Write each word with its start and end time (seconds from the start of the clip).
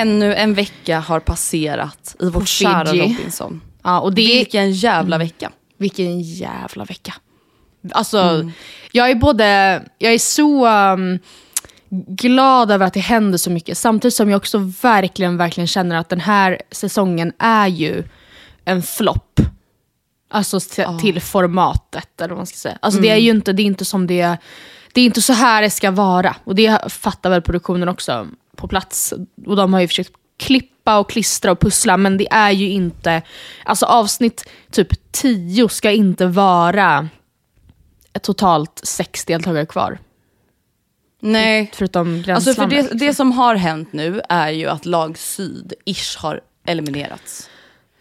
Ännu 0.00 0.34
en 0.34 0.54
vecka 0.54 1.00
har 1.00 1.20
passerat 1.20 2.16
i 2.20 2.30
vårt 2.30 2.48
kära. 2.48 2.92
Robinson. 2.92 3.60
Ja, 3.82 4.00
och 4.00 4.14
det 4.14 4.22
är, 4.22 4.36
Vilken 4.38 4.72
jävla 4.72 5.18
vecka. 5.18 5.50
vilken 5.78 6.20
jävla 6.20 6.84
vecka. 6.84 7.14
Alltså, 7.92 8.50
jag 8.92 9.10
är 9.10 9.14
både, 9.14 9.82
jag 9.98 10.14
är 10.14 10.18
så 10.18 10.66
um, 10.68 11.18
glad 12.08 12.70
över 12.70 12.86
att 12.86 12.94
det 12.94 13.00
händer 13.00 13.38
så 13.38 13.50
mycket. 13.50 13.78
Samtidigt 13.78 14.14
som 14.14 14.30
jag 14.30 14.36
också 14.36 14.58
verkligen, 14.82 15.36
verkligen 15.36 15.66
känner 15.66 15.96
att 15.96 16.08
den 16.08 16.20
här 16.20 16.62
säsongen 16.70 17.32
är 17.38 17.66
ju 17.66 18.04
en 18.64 18.82
flopp. 18.82 19.40
Alltså 20.30 20.60
t- 20.60 20.86
till 21.00 21.20
formatet, 21.20 22.20
eller 22.20 22.28
vad 22.28 22.36
man 22.38 22.46
ska 22.46 22.56
säga. 22.56 22.78
Alltså 22.82 23.00
det 23.00 23.10
är 23.10 23.16
ju 23.16 23.30
inte, 23.30 23.52
det 23.52 23.62
är 23.62 23.64
inte 23.64 23.84
som 23.84 24.06
det, 24.06 24.36
det 24.92 25.00
är 25.00 25.04
inte 25.04 25.22
så 25.22 25.32
här 25.32 25.62
det 25.62 25.70
ska 25.70 25.90
vara. 25.90 26.36
Och 26.44 26.54
det 26.54 26.92
fattar 26.92 27.30
väl 27.30 27.42
produktionen 27.42 27.88
också 27.88 28.26
på 28.56 28.68
plats. 28.68 29.14
Och 29.46 29.56
de 29.56 29.72
har 29.72 29.80
ju 29.80 29.88
försökt 29.88 30.12
klippa 30.36 30.98
och 30.98 31.10
klistra 31.10 31.52
och 31.52 31.60
pussla, 31.60 31.96
men 31.96 32.16
det 32.16 32.28
är 32.32 32.50
ju 32.50 32.70
inte, 32.70 33.22
alltså 33.64 33.86
avsnitt 33.86 34.48
typ 34.70 35.12
10 35.12 35.68
ska 35.68 35.90
inte 35.90 36.26
vara 36.26 37.08
ett 38.12 38.22
totalt 38.22 38.80
sex 38.84 39.24
deltagare 39.24 39.66
kvar. 39.66 39.98
Nej, 41.20 41.70
Förutom 41.74 42.24
alltså 42.28 42.54
för 42.54 42.66
gränsslammet. 42.66 42.70
det, 42.70 42.82
liksom. 42.82 42.98
det 42.98 43.14
som 43.14 43.32
har 43.32 43.54
hänt 43.54 43.92
nu 43.92 44.20
är 44.28 44.50
ju 44.50 44.66
att 44.68 44.86
lag 44.86 45.18
syd, 45.18 45.72
ish, 45.84 46.16
har 46.18 46.40
eliminerats. 46.66 47.50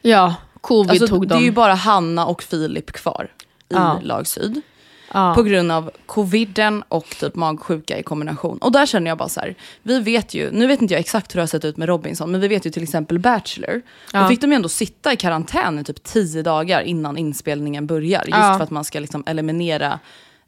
Ja, 0.01 0.35
covid 0.61 0.91
Alltså, 0.91 1.07
tog 1.07 1.27
det 1.27 1.33
är 1.33 1.35
dem. 1.35 1.43
ju 1.43 1.51
bara 1.51 1.73
Hanna 1.73 2.25
och 2.25 2.43
Filip 2.43 2.91
kvar 2.91 3.31
i 3.69 3.73
Ja. 3.73 3.99
lag 4.03 4.27
syd. 4.27 4.61
Ja. 5.13 5.33
På 5.35 5.43
grund 5.43 5.71
av 5.71 5.91
coviden 6.05 6.83
och 6.89 7.05
typ 7.19 7.35
magsjuka 7.35 7.97
i 7.99 8.03
kombination. 8.03 8.57
Och 8.57 8.71
där 8.71 8.85
känner 8.85 9.11
jag 9.11 9.17
bara 9.17 9.29
så 9.29 9.39
här, 9.39 9.55
vi 9.83 9.99
vet 9.99 10.33
ju, 10.33 10.51
nu 10.51 10.67
vet 10.67 10.81
inte 10.81 10.93
jag 10.93 10.99
exakt 10.99 11.35
hur 11.35 11.37
det 11.37 11.41
har 11.41 11.47
sett 11.47 11.65
ut 11.65 11.77
med 11.77 11.87
Robinson, 11.89 12.31
men 12.31 12.41
vi 12.41 12.47
vet 12.47 12.65
ju 12.65 12.69
till 12.69 12.83
exempel 12.83 13.19
Bachelor. 13.19 13.73
Då 14.11 14.17
Ja. 14.17 14.27
fick 14.27 14.41
de 14.41 14.51
ju 14.51 14.55
ändå 14.55 14.69
sitta 14.69 15.13
i 15.13 15.15
karantän 15.15 15.79
i 15.79 15.83
typ 15.83 16.03
tio 16.03 16.43
dagar 16.43 16.81
innan 16.81 17.17
inspelningen 17.17 17.87
börjar. 17.87 18.19
Just 18.25 18.37
Ja. 18.37 18.55
för 18.57 18.63
att 18.63 18.71
man 18.71 18.83
ska 18.83 18.99
liksom 18.99 19.23
eliminera 19.25 19.99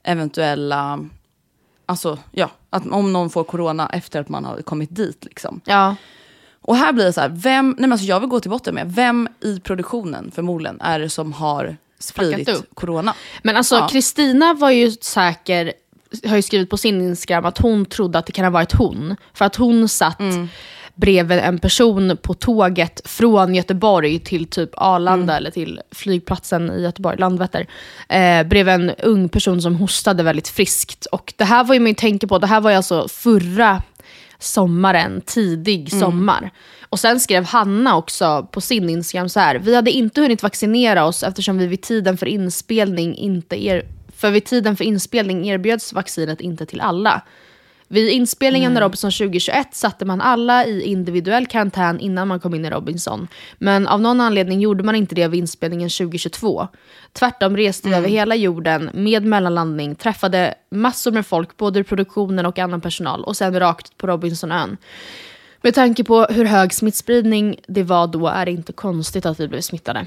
eventuella, 0.03 1.00
alltså 1.86 2.18
ja, 2.31 2.50
att 2.69 2.88
om 2.88 3.14
någon 3.14 3.30
får 3.30 3.44
corona 3.44 3.90
efter 3.94 4.22
att 4.22 4.30
man 4.30 4.46
har 4.46 4.62
kommit 4.62 4.96
dit 4.96 5.25
liksom. 5.25 5.62
Ja. 5.66 5.96
Och 6.62 6.75
här 6.75 6.94
blir 6.94 7.06
det 7.06 7.14
så 7.14 7.22
här, 7.22 7.30
vem, 7.30 7.69
nej 7.69 7.75
men 7.81 7.92
alltså 7.92 8.08
jag 8.08 8.19
vill 8.19 8.30
gå 8.30 8.40
till 8.40 8.52
botten 8.52 8.75
med, 8.75 8.94
vem 8.96 9.28
i 9.42 9.59
produktionen 9.59 10.31
förmodligen 10.36 10.81
är 10.81 11.00
det 11.00 11.09
som 11.09 11.34
har 11.34 11.78
spridit 12.00 12.50
upp. 12.50 12.76
corona? 12.76 13.14
Men 13.44 13.58
alltså 13.58 13.76
Ja. 13.76 13.88
Kristina 13.92 14.54
var 14.54 14.72
ju 14.72 14.92
säker, 14.92 15.74
har 16.28 16.36
ju 16.36 16.42
skrivit 16.42 16.70
på 16.70 16.78
sin 16.78 17.02
Instagram 17.02 17.46
att 17.46 17.58
hon 17.58 17.86
trodde 17.86 18.20
att 18.20 18.26
det 18.26 18.32
kan 18.32 18.46
ha 18.46 18.52
varit 18.52 18.74
hon. 18.74 19.16
För 19.34 19.46
att 19.46 19.56
hon 19.56 19.90
satt 19.90 20.20
Mm. 20.20 20.48
bredvid 20.96 21.38
en 21.40 21.60
person 21.60 22.18
på 22.22 22.34
tåget 22.34 23.02
från 23.06 23.56
Göteborg 23.56 24.20
till 24.20 24.46
typ 24.48 24.70
Arlanda 24.74 25.34
Mm. 25.34 25.36
eller 25.38 25.52
till 25.52 25.82
flygplatsen 25.92 26.72
i 26.72 26.82
Göteborg, 26.82 27.18
Landvetter. 27.20 27.68
Eh, 28.10 28.44
bredvid 28.44 28.74
en 28.74 28.90
ung 29.04 29.30
person 29.30 29.62
som 29.62 29.76
hostade 29.76 30.24
väldigt 30.24 30.48
friskt. 30.48 31.06
Och 31.06 31.34
det 31.38 31.44
här 31.44 31.64
var 31.64 31.74
ju 31.74 31.80
man 31.80 31.88
ju 31.88 31.94
tänker 31.94 32.28
på, 32.28 32.40
det 32.40 32.48
här 32.48 32.62
var 32.62 32.70
ju 32.72 32.78
alltså 32.78 33.08
förra 33.10 33.81
sommaren, 34.40 35.22
tidig 35.26 35.94
Mm. 35.94 36.00
Och 36.89 37.00
sen 37.00 37.19
skrev 37.19 37.44
Hanna 37.44 37.97
också 37.97 38.47
på 38.51 38.61
sin 38.61 38.89
Instagram 38.89 39.29
så 39.29 39.39
här. 39.39 39.55
Vi 39.55 39.75
hade 39.75 39.91
inte 39.91 40.22
hunnit 40.22 40.44
vaccinera 40.44 41.05
oss 41.05 41.23
eftersom 41.23 41.57
vi 41.57 41.67
vid 41.67 41.81
tiden 41.81 42.17
för 42.17 42.25
inspelning 42.25 43.16
inte 43.16 43.66
er, 43.66 43.85
för 44.16 44.31
vid 44.31 44.45
tiden 44.45 44.75
för 44.75 44.83
inspelning 44.83 45.50
erbjöds 45.50 45.94
vaccinet 45.94 46.41
inte 46.41 46.66
till 46.66 46.81
alla. 46.81 47.22
Vid 47.91 48.09
inspelningen 48.09 48.77
av 48.77 48.83
Robinson 48.83 49.11
2021 49.11 49.75
satte 49.75 50.05
man 50.05 50.22
alla 50.22 50.66
i 50.66 50.81
individuell 50.81 51.45
karantän 51.45 52.00
innan 52.00 52.27
man 52.27 52.39
kom 52.39 52.55
in 52.55 52.66
i 52.66 52.69
Robinson. 52.69 53.27
Men 53.57 53.88
av 53.88 54.01
någon 54.01 54.21
anledning 54.21 54.59
gjorde 54.59 54.83
man 54.83 54.95
inte 54.95 55.16
det 55.16 55.27
vid 55.27 55.39
inspelningen 55.39 55.89
2022. 55.89 56.67
Tvärtom 57.13 57.57
reste 57.57 57.89
vi 57.89 57.95
över 57.95 58.09
hela 58.09 58.35
jorden 58.35 58.89
med 58.94 59.25
mellanlandning, 59.25 59.95
träffade 59.95 60.53
massor 60.71 61.11
med 61.11 61.25
folk, 61.25 61.57
både 61.57 61.79
ur 61.79 61.83
produktionen 61.83 62.45
och 62.45 62.59
annan 62.59 62.81
personal, 62.81 63.23
och 63.23 63.38
sen 63.38 63.59
rakt 63.59 63.97
på 63.97 64.07
Robinsonön. 64.07 64.77
Med 65.62 65.74
tanke 65.75 66.03
på 66.03 66.24
hur 66.30 66.46
hög 66.46 66.74
smittspridning 66.74 67.56
det 67.68 67.84
var 67.84 68.08
då 68.08 68.28
är 68.28 68.46
det 68.46 68.52
inte 68.52 68.74
konstigt 68.74 69.25
att 69.25 69.40
vi 69.40 69.47
blev 69.47 69.62
smittade. 69.62 70.06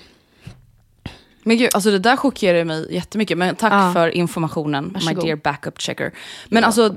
Men 1.44 1.56
gud, 1.58 1.70
alltså 1.74 1.90
det 1.90 1.98
där 1.98 2.16
chockerar 2.16 2.64
mig 2.64 2.94
jättemycket. 2.94 3.38
Men 3.38 3.56
tack 3.56 3.72
Ja. 3.72 3.92
för 3.92 4.08
informationen, 4.08 4.84
my 4.84 4.92
Varsågod. 4.92 5.24
dear 5.24 5.36
backup 5.36 5.80
checker. 5.80 6.12
Men 6.48 6.64
alltså, 6.64 6.94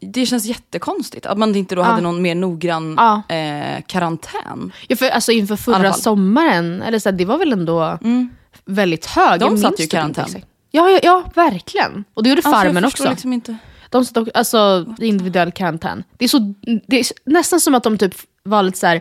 det 0.00 0.26
känns 0.26 0.44
jättekonstigt 0.44 1.26
att 1.26 1.38
man 1.38 1.54
inte 1.56 1.74
då 1.74 1.82
hade 1.82 2.02
någon 2.02 2.22
mer 2.22 2.34
noggrann 2.34 2.94
Ja. 2.98 3.34
eh, 3.36 3.82
karantän. 3.86 4.72
Ja, 4.88 4.96
för, 4.96 5.08
alltså 5.10 5.32
inför 5.32 5.56
förra. 5.56 5.76
Mm. 5.76 5.92
sommaren, 5.92 6.82
eller 6.82 6.98
så 6.98 7.08
här, 7.08 7.16
det 7.16 7.24
var 7.24 7.38
väl 7.38 7.52
ändå 7.52 7.98
väldigt 8.64 9.06
hög. 9.06 9.40
De 9.40 9.58
satt 9.58 9.80
ju 9.80 9.84
i 9.84 9.86
karantän. 9.86 10.28
Ja, 10.70 10.90
ja, 10.90 11.00
ja, 11.02 11.24
verkligen. 11.34 12.04
Och 12.14 12.22
det 12.22 12.28
gjorde 12.28 12.38
Alltså, 12.44 12.50
Farmen 12.52 12.82
jag 12.82 12.88
också. 12.88 13.10
Liksom 13.10 13.32
inte. 13.32 13.56
De 13.90 14.04
satt 14.04 14.16
också, 14.16 14.30
alltså 14.34 14.86
individuell 14.98 15.52
karantän. 15.52 16.04
Det 16.18 16.24
är, 16.24 16.28
så, 16.28 16.54
det 16.86 17.00
är 17.00 17.06
nästan 17.24 17.60
som 17.60 17.74
att 17.74 17.82
de 17.82 17.98
typ 17.98 18.14
var 18.42 18.62
lite 18.62 18.78
så 18.78 18.86
här, 18.86 19.00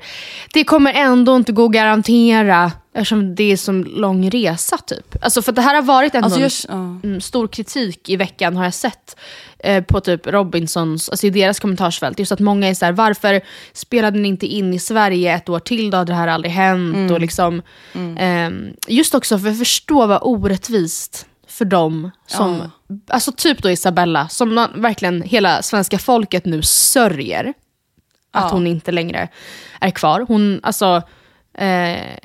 det 0.54 0.63
kommer 0.63 0.94
ändå 0.94 1.36
inte 1.36 1.52
gå 1.52 1.66
att 1.66 1.72
garantera 1.72 2.72
eftersom 2.94 3.36
det 3.36 3.52
är 3.52 3.58
så 3.58 3.72
lång 3.72 4.30
resa 4.30 4.78
typ. 4.78 5.16
Alltså 5.22 5.42
för 5.42 5.52
det 5.52 5.62
här 5.62 5.75
har 5.75 5.81
varit 5.81 6.16
ändå 6.16 6.25
Alltså, 6.25 6.40
en 6.40 6.75
jag, 6.78 6.78
ja. 6.78 7.08
mm, 7.10 7.22
stor 7.22 7.48
kritik 7.48 8.10
i 8.10 8.16
veckan 8.16 8.58
har 8.58 8.63
jag 8.63 8.74
sett 8.74 9.16
eh, 9.60 9.84
på 9.84 10.02
typ 10.02 10.28
Robinsons, 10.28 11.10
alltså 11.10 11.28
i 11.28 11.30
deras 11.30 11.60
kommentarsfält. 11.60 12.19
Just 12.19 12.31
att 12.31 12.40
många 12.40 12.68
är 12.68 12.74
så 12.74 12.86
här, 12.86 12.92
varför 12.92 13.42
spelade 13.74 14.19
ni 14.19 14.28
inte 14.28 14.48
in 14.48 14.74
i 14.74 14.80
Sverige 14.80 15.36
ett 15.36 15.50
år 15.50 15.60
till? 15.60 15.90
Då 15.90 15.98
hade 15.98 16.12
det 16.12 16.16
här 16.16 16.28
aldrig 16.28 16.54
hänt. 16.54 16.96
Mm. 16.96 17.13
Och 17.13 17.19
liksom, 17.19 17.62
ehm, 18.18 18.74
just 18.88 19.16
också 19.16 19.40
för 19.40 19.50
att 19.50 19.58
förstå 19.58 20.08
vad 20.08 20.19
orättvist 20.22 21.25
för 21.60 21.66
dem 21.66 22.12
som, 22.28 22.72
alltså 23.08 23.32
typ 23.32 23.64
då 23.64 23.70
Isabella, 23.70 24.28
som 24.30 24.56
nå- 24.56 24.68
verkligen 24.76 25.22
hela 25.22 25.62
svenska 25.62 25.98
folket 26.00 26.46
nu 26.46 26.62
sörjer 26.62 27.46
att 28.32 28.44
Ja. 28.44 28.50
hon 28.52 28.68
inte 28.68 28.92
längre 28.92 29.28
är 29.82 29.92
kvar. 29.92 30.26
Hon, 30.28 30.60
alltså, 30.64 31.02
eh, 31.58 32.18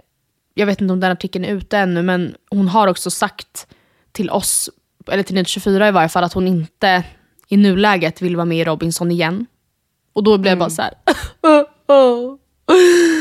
jag 0.54 0.66
vet 0.66 0.80
inte 0.80 0.92
om 0.92 1.00
den 1.00 1.12
artikeln 1.12 1.44
är 1.44 1.48
ute 1.54 1.78
ännu, 1.78 2.02
men 2.02 2.34
hon 2.50 2.68
har 2.68 2.88
också 2.88 3.10
sagt 3.10 3.66
till 4.12 4.30
oss, 4.30 4.70
eller 5.12 5.22
till 5.22 5.34
Nytt 5.34 5.48
24 5.48 5.88
i 5.88 5.90
varje 5.90 6.08
fall, 6.08 6.24
att 6.24 6.32
hon 6.32 6.46
inte 6.48 7.04
i 7.48 7.56
nuläget 7.56 8.22
vill 8.22 8.36
vara 8.36 8.44
med 8.44 8.58
i 8.58 8.64
Robinson 8.64 9.10
igen. 9.10 9.46
Och 10.12 10.24
då 10.24 10.38
blev 10.38 10.50
jag 10.50 10.58
bara 10.58 10.70
så 10.70 10.82
här, 10.82 10.92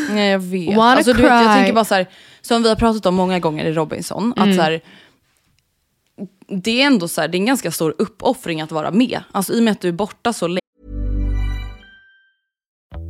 Nej 0.10 0.30
jag 0.32 0.40
vet. 0.40 0.78
Wanna 0.78 0.96
Alltså, 0.98 1.14
du 1.14 1.22
vet. 1.22 1.32
Jag 1.32 1.40
cry. 1.46 1.54
tänker 1.56 1.74
bara 1.74 1.86
så 1.86 1.96
här, 1.96 2.08
som 2.42 2.64
vi 2.64 2.70
har 2.70 2.76
pratat 2.76 3.06
om 3.06 3.16
många 3.16 3.40
gånger 3.40 3.66
i 3.66 3.74
Robinson, 3.74 4.34
Mm. 4.38 4.50
att 4.50 4.56
så 4.56 4.62
här, 4.62 4.82
det 6.48 6.82
är 6.82 6.88
ändå 6.88 7.08
så 7.08 7.22
här, 7.22 7.28
det 7.28 7.38
är 7.38 7.40
en 7.40 7.46
ganska 7.46 7.72
stor 7.72 7.96
uppoffring 7.98 8.62
att 8.62 8.72
vara 8.72 8.92
med. 8.92 9.24
Alltså 9.32 9.54
i 9.54 9.60
och 9.60 9.64
med 9.64 9.72
att 9.72 9.82
du 9.82 9.88
är 9.88 9.94
borta 9.94 10.34
så 10.34 10.48
länge. 10.48 10.60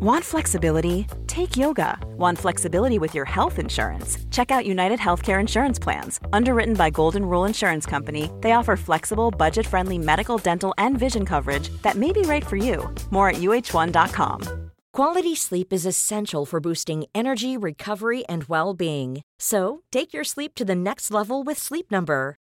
Want 0.04 0.26
flexibility? 0.26 1.06
Take 1.28 1.56
yoga. 1.56 1.98
Want 2.18 2.38
flexibility 2.38 3.00
with 3.00 3.16
your 3.16 3.26
health 3.26 3.58
insurance? 3.58 4.18
Check 4.32 4.52
out 4.52 4.66
United 4.66 5.00
Healthcare 5.00 5.40
Insurance 5.40 5.80
Plans. 5.80 6.20
Underwritten 6.34 6.74
by 6.74 6.90
Golden 6.90 7.26
Rule 7.26 7.46
Insurance 7.46 7.86
Company, 7.86 8.30
they 8.42 8.52
offer 8.52 8.76
flexible, 8.76 9.32
budget 9.32 9.66
friendly 9.66 9.98
medical, 9.98 10.38
dental, 10.38 10.74
and 10.78 11.00
vision 11.00 11.26
coverage 11.26 11.70
that 11.84 11.96
may 11.96 12.12
be 12.12 12.22
right 12.24 12.46
for 12.46 12.58
you. 12.58 12.84
More 13.12 13.30
at 13.30 13.38
uh1.com. 13.38 14.72
Quality 14.92 15.36
sleep 15.36 15.72
is 15.72 15.86
essential 15.86 16.46
for 16.46 16.60
boosting 16.60 17.06
energy, 17.16 17.56
recovery, 17.56 18.26
and 18.28 18.44
well 18.50 18.74
being. 18.74 19.22
So, 19.40 19.84
take 19.92 20.14
your 20.14 20.26
sleep 20.26 20.54
to 20.56 20.66
the 20.66 20.76
next 20.76 21.12
level 21.12 21.44
with 21.44 21.58
Sleep 21.58 21.90
Number. 21.90 22.36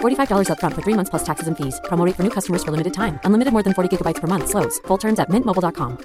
$45 0.00 0.48
upfront 0.50 0.74
for 0.74 0.82
three 0.82 0.94
months 0.94 1.10
plus 1.10 1.24
taxes 1.24 1.48
and 1.48 1.56
fees. 1.56 1.80
Promo 1.88 2.06
rate 2.06 2.16
for 2.16 2.22
new 2.22 2.34
customers 2.34 2.64
for 2.64 2.70
limited 2.70 2.94
time. 2.94 3.18
Unlimited 3.24 3.52
more 3.52 3.62
than 3.62 3.74
40 3.74 3.88
gigabytes 3.96 4.20
per 4.20 4.28
month. 4.28 4.48
Slows. 4.48 4.80
Full 4.86 4.98
terms 4.98 5.18
at 5.18 5.28
mintmobile.com. 5.28 5.96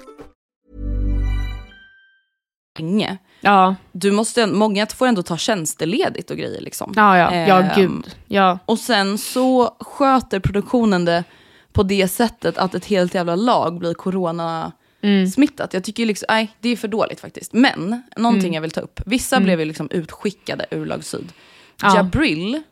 länge. 2.78 3.18
Ja, 3.40 3.74
Du 3.92 4.12
måste, 4.12 4.46
många 4.46 4.86
får 4.86 5.06
ändå 5.06 5.22
ta 5.22 5.36
tjänsteledigt 5.36 6.30
och 6.30 6.36
grejer 6.36 6.60
liksom. 6.60 6.92
ja, 6.96 7.18
ja. 7.18 7.34
ja 7.34 7.62
Ehm, 7.62 7.70
gud. 7.76 8.16
Ja. 8.28 8.58
Och 8.66 8.78
sen 8.78 9.18
så 9.18 9.76
sköter 9.80 10.40
produktionen 10.40 11.04
det 11.04 11.24
på 11.72 11.82
det 11.82 12.08
sättet 12.08 12.58
att 12.58 12.74
ett 12.74 12.84
helt 12.84 13.14
jävla 13.14 13.36
lag 13.36 13.78
blir 13.78 13.94
corona 13.94 14.72
smittat. 15.34 15.74
Jag 15.74 15.84
tycker 15.84 16.06
liksom, 16.06 16.26
nej 16.28 16.50
det 16.60 16.68
är 16.68 16.76
för 16.76 16.88
dåligt 16.88 17.20
faktiskt. 17.20 17.52
Men, 17.52 18.02
någonting 18.16 18.54
jag 18.54 18.62
vill 18.62 18.70
ta 18.70 18.80
upp. 18.80 19.00
Vissa 19.06 19.40
blev 19.40 19.60
ju 19.60 19.66
liksom 19.66 19.88
utskickade 19.90 20.66
ur 20.70 20.86
lag 20.86 21.04
syd. 21.04 21.32
Ja. 21.82 21.96
Jabril 21.96 22.62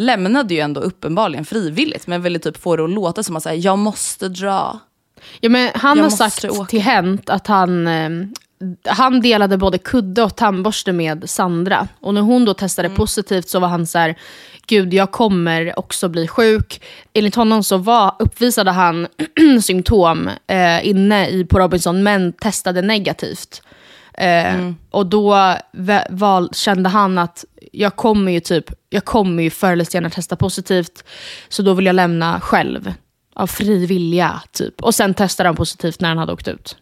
lämnade 0.00 0.54
ju 0.54 0.60
ändå 0.60 0.80
uppenbarligen 0.80 1.44
frivilligt 1.44 2.06
men 2.06 2.22
ville 2.22 2.38
typ 2.38 2.56
få 2.62 2.76
det 2.76 2.84
att 2.84 2.90
låta 2.90 3.22
som 3.22 3.36
att 3.36 3.42
säga 3.42 3.54
jag 3.54 3.78
måste 3.78 4.28
dra. 4.28 4.78
Ja, 5.40 5.48
men 5.48 5.70
han 5.74 5.96
Jag 5.96 6.04
har 6.04 6.10
sagt 6.10 6.44
åka. 6.44 6.64
till 6.64 6.80
Hent 6.80 7.30
att 7.30 7.46
han, 7.46 7.86
eh, 7.86 8.10
han 8.88 9.20
delade 9.20 9.56
både 9.58 9.78
kudde 9.78 10.22
och 10.22 10.36
tandborste 10.36 10.92
med 10.92 11.30
Sandra. 11.30 11.88
Och 12.00 12.14
när 12.14 12.20
hon 12.20 12.44
då 12.44 12.54
testade 12.54 12.86
Mm. 12.86 12.96
positivt 12.96 13.48
så 13.48 13.58
var 13.60 13.68
han 13.68 13.86
så 13.86 13.98
här, 13.98 14.14
gud 14.66 14.94
jag 14.94 15.10
kommer 15.12 15.78
också 15.78 16.08
bli 16.08 16.28
sjuk. 16.28 16.82
Enligt 17.12 17.34
honom 17.34 17.62
så 17.64 17.76
var, 17.76 18.14
uppvisade 18.18 18.70
han 18.70 19.06
symptom 19.62 20.30
eh, 20.46 20.86
inne 20.88 21.28
i, 21.28 21.44
på 21.44 21.58
Robinson 21.58 22.02
men 22.02 22.32
testade 22.32 22.82
negativt. 22.82 23.62
Eh, 24.14 24.54
Mm. 24.54 24.76
Och 24.90 25.06
då 25.06 25.56
val, 26.10 26.50
kände 26.52 26.88
han 26.88 27.18
att 27.18 27.44
jag 27.72 27.96
kommer 27.96 28.32
ju 28.32 28.40
typ, 28.40 28.64
jag 28.88 29.04
kommer 29.04 29.42
ju 29.42 29.50
förr 29.50 29.72
eller 29.72 29.84
senare 29.84 30.10
testa 30.10 30.36
positivt. 30.36 31.04
Så 31.48 31.62
då 31.62 31.74
vill 31.74 31.86
jag 31.86 31.94
lämna 31.94 32.40
själv. 32.40 32.94
Av 33.34 33.46
fri 33.46 33.86
vilja 33.86 34.42
typ. 34.52 34.82
Och 34.82 34.94
sen 34.94 35.14
testade 35.14 35.48
han 35.48 35.56
positivt 35.56 36.00
när 36.00 36.08
han 36.08 36.18
hade 36.18 36.32
åkt 36.32 36.48
ut. 36.48 36.76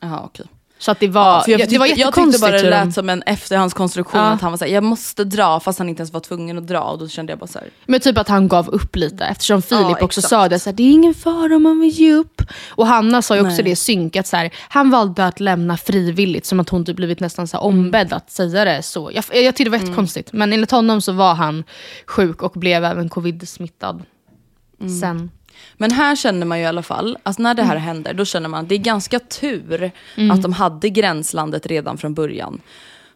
Jaha 0.00 0.20
okej. 0.24 0.46
Så 0.78 0.90
att 0.90 1.00
det 1.00 1.08
var, 1.08 1.40
För 1.40 1.50
jag, 1.50 1.60
ja, 1.60 1.66
det 1.68 1.78
var 1.78 1.86
tyckte, 1.86 2.00
jag 2.00 2.14
tyckte 2.14 2.38
bara 2.38 2.50
det 2.52 2.70
lät 2.70 2.94
som 2.94 3.08
en 3.10 3.22
efterhandskonstruktion 3.22 4.20
Ja. 4.20 4.26
att 4.26 4.40
han 4.40 4.50
var 4.52 4.58
såhär, 4.58 4.72
jag 4.72 4.84
måste 4.84 5.24
dra 5.24 5.60
fast 5.60 5.78
han 5.78 5.88
inte 5.88 6.00
ens 6.00 6.12
var 6.12 6.20
tvungen 6.20 6.58
att 6.58 6.66
dra 6.66 6.80
och 6.80 6.98
då 6.98 7.08
kände 7.08 7.32
jag 7.32 7.38
bara 7.38 7.46
såhär, 7.46 7.68
Men 7.86 8.00
typ 8.00 8.18
att 8.18 8.28
han 8.28 8.48
gav 8.48 8.68
upp 8.68 8.96
lite 8.96 9.24
eftersom 9.24 9.62
Filip 9.62 9.82
Ja, 9.82 9.98
också 10.00 10.22
sa 10.22 10.48
det, 10.48 10.58
så 10.58 10.70
här, 10.70 10.76
det 10.76 10.82
är 10.82 10.90
ingen 10.92 11.14
fara 11.14 11.56
om 11.56 11.62
man 11.62 11.80
vill 11.80 11.90
ge 11.90 12.12
upp. 12.12 12.42
Och 12.68 12.86
Hanna 12.86 13.22
sa 13.22 13.34
ju 13.34 13.40
också 13.40 13.54
Nej. 13.54 13.62
det 13.64 13.76
synkat, 13.76 14.26
så 14.26 14.36
här, 14.36 14.50
han 14.68 14.90
valde 14.90 15.26
att 15.26 15.40
lämna 15.40 15.76
frivilligt 15.76 16.46
som 16.46 16.60
att 16.60 16.68
hon 16.68 16.84
typ 16.84 16.96
blivit 16.96 17.20
nästan 17.20 17.48
så 17.48 17.56
här 17.56 17.66
Mm. 17.68 17.78
ombedd 17.78 18.12
att 18.12 18.30
säga 18.30 18.64
det 18.64 18.82
så. 18.82 19.10
Jag, 19.14 19.24
jag 19.44 19.56
tyckte 19.56 19.64
det 19.64 19.70
var 19.70 19.78
jättekonstigt. 19.78 20.32
Men 20.32 20.52
enligt 20.52 20.70
honom 20.70 21.00
så 21.00 21.12
var 21.12 21.34
han 21.34 21.64
sjuk 22.06 22.42
och 22.42 22.52
blev 22.52 22.84
även 22.84 23.08
covid-smittad. 23.08 24.02
Mm. 24.80 25.00
Sen. 25.00 25.30
Men 25.76 25.90
här 25.90 26.16
känner 26.16 26.46
man 26.46 26.58
ju 26.58 26.64
i 26.64 26.66
alla 26.66 26.82
fall, 26.82 27.18
alltså 27.22 27.42
när 27.42 27.54
det 27.54 27.62
Mm. 27.62 27.70
här 27.70 27.76
händer, 27.78 28.14
då 28.14 28.24
känner 28.24 28.48
man 28.48 28.62
att 28.62 28.68
det 28.68 28.74
är 28.74 28.78
ganska 28.78 29.18
tur 29.18 29.90
att 30.32 30.42
de 30.42 30.52
hade 30.52 30.88
gränslandet 30.90 31.66
redan 31.66 31.98
från 31.98 32.14
början. 32.14 32.60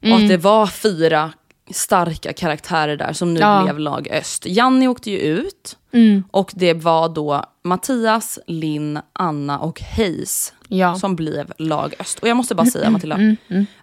Och 0.03 0.09
att 0.17 0.29
det 0.29 0.37
var 0.37 0.67
fyra 0.67 1.33
starka 1.71 2.33
karaktärer 2.33 2.97
där 2.97 3.13
som 3.13 3.35
nu 3.35 3.41
Mm. 3.41 3.49
Ja. 3.51 3.55
Mm. 3.55 3.65
blev 3.65 3.79
lag 3.79 4.09
öst. 4.11 4.47
Janni 4.47 4.89
åkte 4.89 5.11
ju 5.11 5.19
ut 5.19 5.77
och 6.31 6.51
det 6.55 6.75
var 6.75 7.09
då 7.09 7.45
Mattias, 7.65 8.39
Linn, 8.47 8.99
Anna 9.13 9.59
och 9.59 9.81
Hayes 9.97 10.53
Ja. 10.69 10.95
som 10.95 11.17
blev 11.17 11.53
lag 11.59 11.95
öst. 11.99 12.19
Och 12.19 12.29
jag 12.29 12.37
måste 12.37 12.55
bara 12.55 12.67
säga 12.67 12.91
Matilda, 12.91 13.19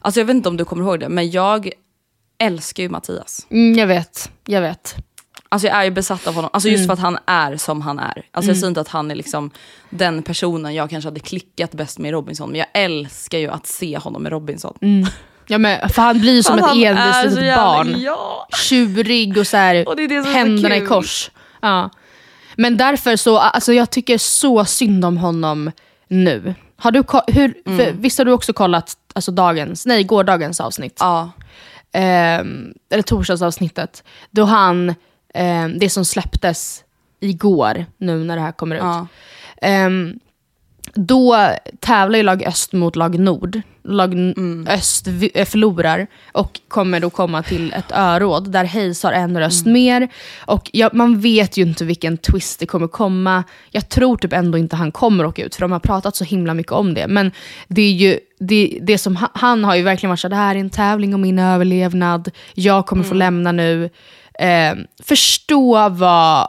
alltså 0.02 0.20
jag 0.20 0.26
vet 0.26 0.36
inte 0.36 0.50
om 0.50 0.58
du 0.58 0.66
kommer 0.66 0.84
ihåg 0.84 1.00
det, 1.00 1.10
men 1.10 1.32
jag 1.32 1.70
älskar 2.40 2.84
ju 2.84 2.90
Mattias. 2.90 3.48
Mm, 3.50 3.78
jag 3.80 3.88
vet, 3.88 4.32
jag 4.46 4.62
vet. 4.62 4.96
Alltså 5.50 5.68
jag 5.68 5.78
är 5.78 5.84
ju 5.84 5.92
besatt 5.92 6.28
av 6.28 6.34
honom, 6.34 6.50
alltså 6.54 6.70
just 6.70 6.80
Mm. 6.80 6.88
för 6.88 6.94
att 6.94 7.00
han 7.00 7.18
är 7.26 7.58
som 7.58 7.82
han 7.82 8.00
är. 8.00 8.24
Alltså 8.32 8.50
jag 8.52 8.58
säger 8.58 8.68
inte 8.68 8.82
att 8.82 8.88
han 8.88 9.12
är 9.12 9.16
liksom 9.16 9.52
den 9.90 10.24
personen 10.24 10.76
jag 10.76 10.90
kanske 10.90 11.08
hade 11.08 11.20
klickat 11.20 11.72
bäst 11.72 12.00
med 12.00 12.10
i 12.10 12.12
Robinson, 12.12 12.50
men 12.50 12.60
jag 12.60 12.68
älskar 12.74 13.38
ju 13.38 13.50
att 13.50 13.68
se 13.68 13.98
honom 13.98 14.28
i 14.28 14.30
Robinson. 14.30 14.78
Ja, 15.48 15.58
men, 15.58 15.90
för 15.90 16.02
han 16.02 16.20
blir 16.20 16.34
ju 16.34 16.44
som 16.44 16.60
ett 16.60 16.66
envist 16.76 17.24
litet 17.26 17.44
jävla- 17.46 17.64
barn. 17.64 17.96
Ja. 17.98 18.48
Tjurig 18.70 19.38
och 19.38 19.48
så 19.48 19.58
här, 19.58 19.88
Och 19.88 19.96
det 19.96 20.04
är 20.04 20.08
det 20.08 20.30
händerna 20.30 20.76
i 20.76 20.86
kors. 20.86 21.32
Ja. 21.62 21.90
Men 22.56 22.78
därför 22.78 23.16
så, 23.16 23.38
alltså 23.38 23.74
jag 23.74 23.90
tycker 23.90 24.18
så 24.18 24.66
synd 24.66 25.06
om 25.06 25.18
honom 25.18 25.72
nu. 26.08 26.56
Har 26.78 26.92
du, 26.92 27.04
hur, 27.28 27.54
Mm. 27.66 27.78
för, 27.78 27.92
visst 27.92 28.18
har 28.18 28.26
du 28.26 28.32
också 28.32 28.54
kollat 28.54 28.94
alltså 29.16 29.32
dagens, 29.32 29.86
nej 29.86 30.04
gårdagens 30.04 30.60
avsnitt? 30.62 30.98
Ja. 31.00 31.30
Ehm, 31.94 32.74
eller 32.92 33.04
torsdagsavsnittet. 33.04 34.04
Då 34.32 34.44
han, 34.44 34.96
ehm, 35.38 35.80
det 35.80 35.90
som 35.90 36.06
släpptes 36.06 36.84
igår, 37.20 37.86
nu 37.98 38.24
när 38.24 38.36
det 38.36 38.42
här 38.42 38.52
kommer 38.52 38.76
ut. 38.76 38.82
Ja. 38.82 39.08
Ehm, 39.62 40.20
då 40.94 41.38
tävlar 41.80 42.18
ju 42.18 42.24
lag 42.24 42.44
öst 42.44 42.74
mot 42.74 42.96
lag 42.96 43.20
nord. 43.20 43.62
Lag 43.84 44.14
Mm. 44.14 44.68
öst 44.70 45.08
eh, 45.34 45.46
förlorar 45.46 46.08
och 46.32 46.60
kommer 46.68 47.00
då 47.00 47.10
komma 47.10 47.44
till 47.44 47.74
ett 47.74 47.92
öråd 47.92 48.52
där 48.52 48.66
Hayes 48.66 49.04
har 49.04 49.12
en 49.12 49.40
röst 49.40 49.66
Mm. 49.66 49.74
mer. 49.74 50.10
Och 50.46 50.70
ja, 50.74 50.90
man 50.94 51.20
vet 51.20 51.58
ju 51.58 51.62
inte 51.62 51.86
vilken 51.86 52.18
twist 52.18 52.60
det 52.60 52.66
kommer 52.66 52.88
komma. 52.88 53.44
Jag 53.72 53.90
tror 53.90 54.18
typ 54.18 54.34
ändå 54.34 54.58
inte 54.58 54.76
han 54.76 54.92
kommer 54.92 55.26
åka 55.26 55.44
ut 55.44 55.56
för 55.56 55.62
de 55.62 55.72
har 55.72 55.80
pratat 55.80 56.16
så 56.16 56.24
himla 56.24 56.54
mycket 56.54 56.72
om 56.72 56.94
det. 56.94 57.08
Men 57.08 57.32
det 57.68 57.82
är 57.82 57.92
ju 57.94 58.20
det, 58.40 58.80
det 58.82 58.98
som 58.98 59.16
han, 59.16 59.30
han 59.34 59.64
har 59.64 59.76
ju 59.76 59.84
verkligen 59.84 60.10
varit 60.10 60.20
så 60.20 60.28
här, 60.28 60.30
det 60.30 60.36
här 60.36 60.56
är 60.56 60.60
en 60.60 60.70
tävling 60.70 61.16
om 61.16 61.22
min 61.22 61.40
överlevnad. 61.40 62.32
Jag 62.54 62.86
kommer 62.86 63.04
Mm. 63.04 63.10
få 63.10 63.16
lämna 63.16 63.52
nu. 63.52 63.90
Ehm, 64.40 64.78
förstå 65.04 65.90
vad 65.90 66.48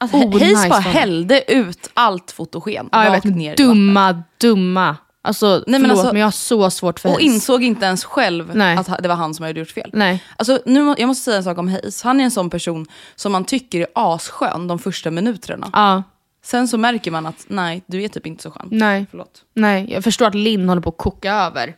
Alltså, 0.00 0.16
Oh, 0.16 0.32
Hayes 0.32 0.56
nice 0.58 0.68
bara 0.68 0.80
hällde 0.80 1.52
ut 1.52 1.90
allt 1.94 2.30
fotogen 2.30 2.88
Ja, 2.92 3.04
jag 3.04 3.10
vet, 3.12 3.24
ner 3.24 3.56
dumma, 3.56 4.22
dumma. 4.40 4.96
Alltså, 5.22 5.64
men 5.66 5.80
förlåt, 5.80 5.98
alltså- 5.98 6.12
men 6.12 6.20
jag 6.20 6.26
har 6.26 6.30
så 6.30 6.70
svårt 6.70 7.00
för 7.00 7.08
vattnet. 7.08 7.18
Och 7.18 7.22
Hayes. 7.28 7.34
insåg 7.34 7.62
inte 7.64 7.86
ens 7.86 8.04
själv 8.04 8.56
Nej. 8.56 8.76
att 8.76 9.02
det 9.02 9.08
var 9.08 9.14
han 9.14 9.34
som 9.34 9.44
hade 9.44 9.58
gjort 9.60 9.70
fel. 9.70 9.90
Nej. 9.92 10.24
Alltså, 10.36 10.60
nu, 10.66 10.94
jag 10.98 11.06
måste 11.06 11.24
säga 11.24 11.36
en 11.36 11.44
sak 11.44 11.58
om 11.58 11.68
Hayes. 11.68 12.02
Han 12.02 12.20
är 12.20 12.24
en 12.24 12.30
sån 12.30 12.50
person 12.50 12.86
som 13.16 13.32
man 13.32 13.44
tycker 13.44 13.80
är 13.80 13.86
asskön 13.94 14.68
de 14.68 14.78
första 14.78 15.10
minuterna. 15.10 15.70
Ja, 15.72 16.02
Sen 16.44 16.68
så 16.68 16.78
märker 16.78 17.10
man 17.10 17.26
att 17.26 17.44
nej, 17.48 17.82
du 17.86 18.02
är 18.02 18.08
typ 18.08 18.26
inte 18.26 18.42
så 18.42 18.50
skön. 18.50 18.68
nej, 18.70 19.06
Förlåt. 19.10 19.42
nej. 19.54 19.86
Jag 19.92 20.04
förstår 20.04 20.26
att 20.26 20.34
Linn 20.34 20.68
håller 20.68 20.82
på 20.82 20.88
att 20.88 20.96
koka 20.98 21.32
över. 21.34 21.74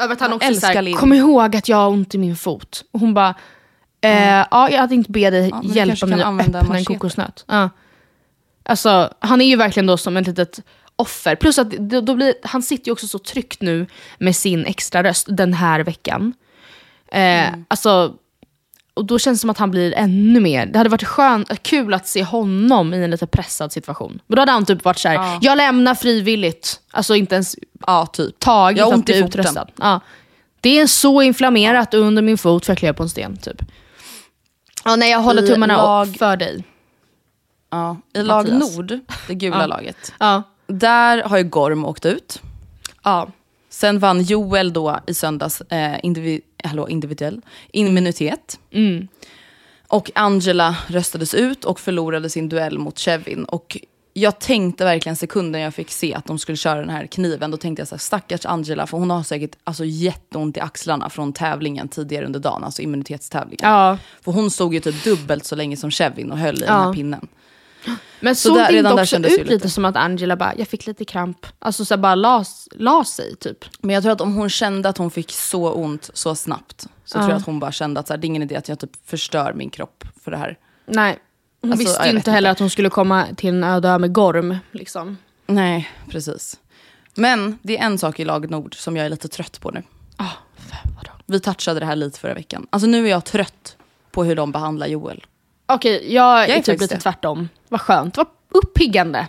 Över 0.00 0.12
att 0.14 0.20
han 0.20 0.30
Jag 0.30 0.36
också 0.36 0.60
såhär, 0.60 0.92
kom 0.96 1.12
ihåg 1.12 1.56
att 1.56 1.68
jag 1.68 1.76
har 1.76 1.88
ont 1.88 2.14
i 2.14 2.18
min 2.18 2.36
fot. 2.36 2.84
Och 2.92 3.00
hon 3.00 3.14
bara, 3.14 3.34
eh, 4.00 4.46
ja 4.50 4.70
jag 4.70 4.78
hade 4.80 4.94
inte 4.94 5.10
be 5.10 5.30
dig 5.30 5.52
du 5.62 5.68
hjälpa 5.68 6.06
mig 6.06 6.22
att 6.22 6.40
öppna 6.40 6.60
en 6.60 6.68
machete. 6.68 6.84
kokosnöt. 6.84 7.44
Ja. 7.48 7.70
Alltså, 8.62 9.14
han 9.18 9.40
är 9.40 9.46
ju 9.46 9.56
verkligen 9.56 9.86
då 9.86 9.96
som 9.96 10.16
ett 10.16 10.26
litet 10.26 10.60
offer. 10.96 11.36
Plus 11.36 11.58
att 11.58 11.70
då, 11.70 12.00
då 12.00 12.14
blir, 12.14 12.34
han 12.42 12.62
sitter 12.62 12.86
ju 12.86 12.92
också 12.92 13.06
så 13.06 13.18
tryggt 13.18 13.62
nu 13.62 13.86
med 14.18 14.36
sin 14.36 14.66
extra 14.66 15.02
röst 15.02 15.26
den 15.30 15.54
här 15.54 15.80
veckan. 15.80 16.34
Eh, 17.12 17.48
Alltså, 17.68 18.14
och 18.94 19.04
då 19.04 19.18
känns 19.18 19.38
det 19.38 19.40
som 19.40 19.50
att 19.50 19.58
han 19.58 19.70
blir 19.70 19.94
ännu 19.96 20.40
mer... 20.40 20.66
Det 20.66 20.78
hade 20.78 20.90
varit 20.90 21.04
skönt, 21.04 21.62
kul 21.62 21.94
att 21.94 22.06
se 22.08 22.24
honom 22.24 22.94
i 22.94 23.04
en 23.04 23.10
lite 23.10 23.26
pressad 23.26 23.72
situation. 23.72 24.20
Men 24.26 24.36
då 24.36 24.42
hade 24.42 24.52
han 24.52 24.64
typ 24.66 24.84
varit 24.84 24.98
så 24.98 25.08
här: 25.08 25.38
jag 25.40 25.56
lämnar 25.56 25.94
frivilligt. 25.94 26.80
Alltså 26.90 27.14
inte 27.14 27.34
ens 27.34 27.56
Ja, 27.86 28.06
typ. 28.06 28.38
tagit 28.38 28.78
Jag 28.78 28.94
att 28.94 29.04
bli 29.04 29.18
utröstad. 29.18 29.66
Ja. 29.76 30.00
Det 30.60 30.80
är 30.80 30.86
så 30.86 31.22
inflammerat 31.22 31.94
under 31.94 32.22
min 32.22 32.38
fot 32.38 32.66
för 32.66 32.72
jag 32.72 32.78
klev 32.78 32.92
på 32.92 33.02
en 33.02 33.08
sten. 33.08 33.36
Typ. 33.36 33.62
Ja, 34.88 34.96
nej, 34.96 35.10
jag 35.10 35.18
håller 35.18 35.42
I 35.42 35.46
tummarna 35.46 35.76
lag- 35.76 36.16
för 36.18 36.36
dig. 36.36 36.64
Ja. 37.70 37.96
I 38.14 38.22
lag 38.22 38.48
Mattias. 38.48 38.76
Nord, 38.76 38.98
det 39.28 39.34
gula 39.34 39.60
Ja. 39.60 39.66
laget, 39.66 40.12
Ja. 40.18 40.42
där 40.66 41.22
har 41.22 41.38
ju 41.38 41.44
Gorm 41.44 41.84
åkt 41.84 42.06
ut. 42.06 42.42
Ja. 43.02 43.28
Sen 43.70 43.98
vann 43.98 44.22
Joel 44.22 44.72
då 44.72 44.98
i 45.06 45.14
söndags 45.14 45.60
eh, 45.60 45.98
indivi- 46.02 46.40
hallå, 46.64 46.88
individuell 46.88 47.40
immunitet. 47.72 48.58
Mm. 48.72 49.08
Och 49.88 50.10
Angela 50.14 50.76
röstades 50.86 51.34
ut 51.34 51.64
och 51.64 51.80
förlorade 51.80 52.30
sin 52.30 52.48
duell 52.48 52.78
mot 52.78 52.98
Kevin. 52.98 53.44
Och 53.44 53.76
jag 54.12 54.38
tänkte 54.38 54.84
verkligen 54.84 55.16
sekunden 55.16 55.60
jag 55.60 55.74
fick 55.74 55.90
se 55.90 56.14
att 56.14 56.26
de 56.26 56.38
skulle 56.38 56.56
köra 56.56 56.80
den 56.80 56.90
här 56.90 57.06
kniven, 57.06 57.50
då 57.50 57.56
tänkte 57.56 57.80
jag 57.80 57.88
så 57.88 57.94
här, 57.94 58.00
stackars 58.00 58.46
Angela, 58.46 58.86
för 58.86 58.98
hon 58.98 59.10
har 59.10 59.22
säkert 59.22 59.56
alltså, 59.64 59.84
jätteont 59.84 60.56
i 60.56 60.60
axlarna 60.60 61.10
från 61.10 61.32
tävlingen 61.32 61.88
tidigare 61.88 62.26
under 62.26 62.40
dagen, 62.40 62.64
alltså 62.64 62.82
immunitetstävlingen. 62.82 63.70
Ja. 63.70 63.98
För 64.24 64.32
hon 64.32 64.50
stod 64.50 64.74
ju 64.74 64.80
typ 64.80 65.04
dubbelt 65.04 65.44
så 65.44 65.56
länge 65.56 65.76
som 65.76 65.90
Kevin 65.90 66.32
och 66.32 66.38
höll 66.38 66.56
i 66.56 66.58
den 66.58 66.68
Ja. 66.68 66.74
här 66.82 66.92
pinnen. 66.92 67.28
Men 68.20 68.36
Så 68.36 68.48
såg 68.48 68.56
där- 68.58 68.66
det 68.66 68.72
redan 68.78 68.92
inte 68.92 69.02
också 69.02 69.16
ut 69.16 69.22
lite. 69.22 69.44
lite. 69.44 69.70
som 69.70 69.84
att 69.84 69.96
Angela 69.96 70.36
bara, 70.36 70.54
jag 70.56 70.68
fick 70.68 70.86
lite 70.86 71.04
kramp. 71.04 71.46
Alltså 71.58 71.84
så 71.84 71.96
bara 71.96 72.14
la, 72.14 72.44
la 72.70 73.04
sig 73.04 73.36
typ. 73.36 73.64
Men 73.80 73.94
jag 73.94 74.02
tror 74.02 74.12
att 74.12 74.20
om 74.20 74.34
hon 74.34 74.50
kände 74.50 74.88
att 74.88 74.98
hon 74.98 75.10
fick 75.10 75.32
så 75.32 75.72
ont 75.72 76.10
så 76.14 76.34
snabbt, 76.34 76.86
så 77.04 77.18
tror 77.18 77.30
jag 77.30 77.36
att 77.36 77.46
hon 77.46 77.60
bara 77.60 77.72
kände 77.72 78.00
att 78.00 78.06
så 78.06 78.12
här, 78.12 78.18
det 78.18 78.24
är 78.24 78.28
ingen 78.28 78.42
idé 78.42 78.56
att 78.56 78.68
jag 78.68 78.78
typ 78.78 78.90
förstör 79.06 79.52
min 79.52 79.70
kropp 79.70 80.04
för 80.24 80.30
det 80.30 80.36
här. 80.36 80.56
Nej. 80.86 81.18
Hon 81.60 81.72
Alltså, 81.72 81.86
visste 81.86 82.02
jag 82.02 82.10
ju 82.12 82.16
inte 82.16 82.30
heller 82.30 82.50
att 82.50 82.58
hon 82.58 82.70
skulle 82.70 82.90
komma 82.90 83.26
till 83.36 83.48
en 83.48 83.64
öde 83.64 83.88
ö 83.88 83.98
med 83.98 84.12
Gorm. 84.12 84.56
Liksom. 84.72 85.16
Nej, 85.46 85.90
precis. 86.10 86.60
Men 87.14 87.58
det 87.62 87.78
är 87.78 87.84
en 87.84 87.98
sak 87.98 88.20
i 88.20 88.24
lag 88.24 88.50
Nord 88.50 88.76
som 88.76 88.96
jag 88.96 89.06
är 89.06 89.10
lite 89.10 89.28
trött 89.28 89.60
på 89.60 89.70
nu. 89.70 89.82
Ah, 90.16 90.32
vadå? 90.96 91.10
Vi 91.26 91.40
touchade 91.40 91.80
det 91.80 91.86
här 91.86 91.96
lite 91.96 92.20
förra 92.20 92.34
veckan. 92.34 92.66
Alltså 92.70 92.88
nu 92.88 93.06
är 93.06 93.10
jag 93.10 93.24
trött 93.24 93.76
på 94.10 94.24
hur 94.24 94.36
de 94.36 94.52
behandlar 94.52 94.86
Joel. 94.86 95.26
Okej, 95.66 96.14
jag 96.14 96.44
är, 96.44 96.48
är 96.48 96.62
typ 96.62 96.80
lite 96.80 96.94
det. 96.94 97.00
tvärtom. 97.00 97.48
Vad 97.68 97.80
skönt, 97.80 98.16
vad 98.16 98.26
uppiggande. 98.48 99.26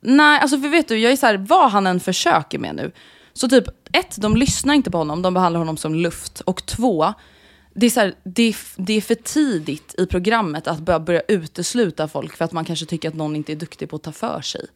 Nej, 0.00 0.40
alltså 0.40 0.58
för 0.58 0.68
vet 0.68 0.88
du, 0.88 0.98
jag 0.98 1.12
är 1.12 1.16
så 1.16 1.26
här, 1.26 1.36
vad 1.36 1.70
han 1.70 1.86
än 1.86 2.00
försöker 2.00 2.58
med 2.58 2.74
nu. 2.74 2.92
Så 3.32 3.48
typ, 3.48 3.68
ett, 3.92 4.16
de 4.16 4.36
lyssnar 4.36 4.74
inte 4.74 4.90
på 4.90 4.98
honom, 4.98 5.22
de 5.22 5.34
behandlar 5.34 5.58
honom 5.58 5.76
som 5.76 5.94
luft. 5.94 6.40
Och 6.40 6.66
två, 6.66 7.14
det 7.74 7.86
är, 7.86 7.90
så 7.90 8.00
här, 8.00 8.14
det, 8.24 8.42
är, 8.42 8.56
det 8.76 8.92
är 8.92 9.00
för 9.00 9.14
tidigt 9.14 9.94
i 9.98 10.06
programmet 10.06 10.66
att 10.66 10.78
börja, 10.78 11.00
börja 11.00 11.22
utesluta 11.28 12.08
folk 12.08 12.36
för 12.36 12.44
att 12.44 12.52
man 12.52 12.64
kanske 12.64 12.86
tycker 12.86 13.08
att 13.08 13.14
någon 13.14 13.36
inte 13.36 13.52
är 13.52 13.56
duktig 13.56 13.90
på 13.90 13.96
att 13.96 14.02
ta 14.02 14.12
för 14.12 14.40
sig. 14.40 14.66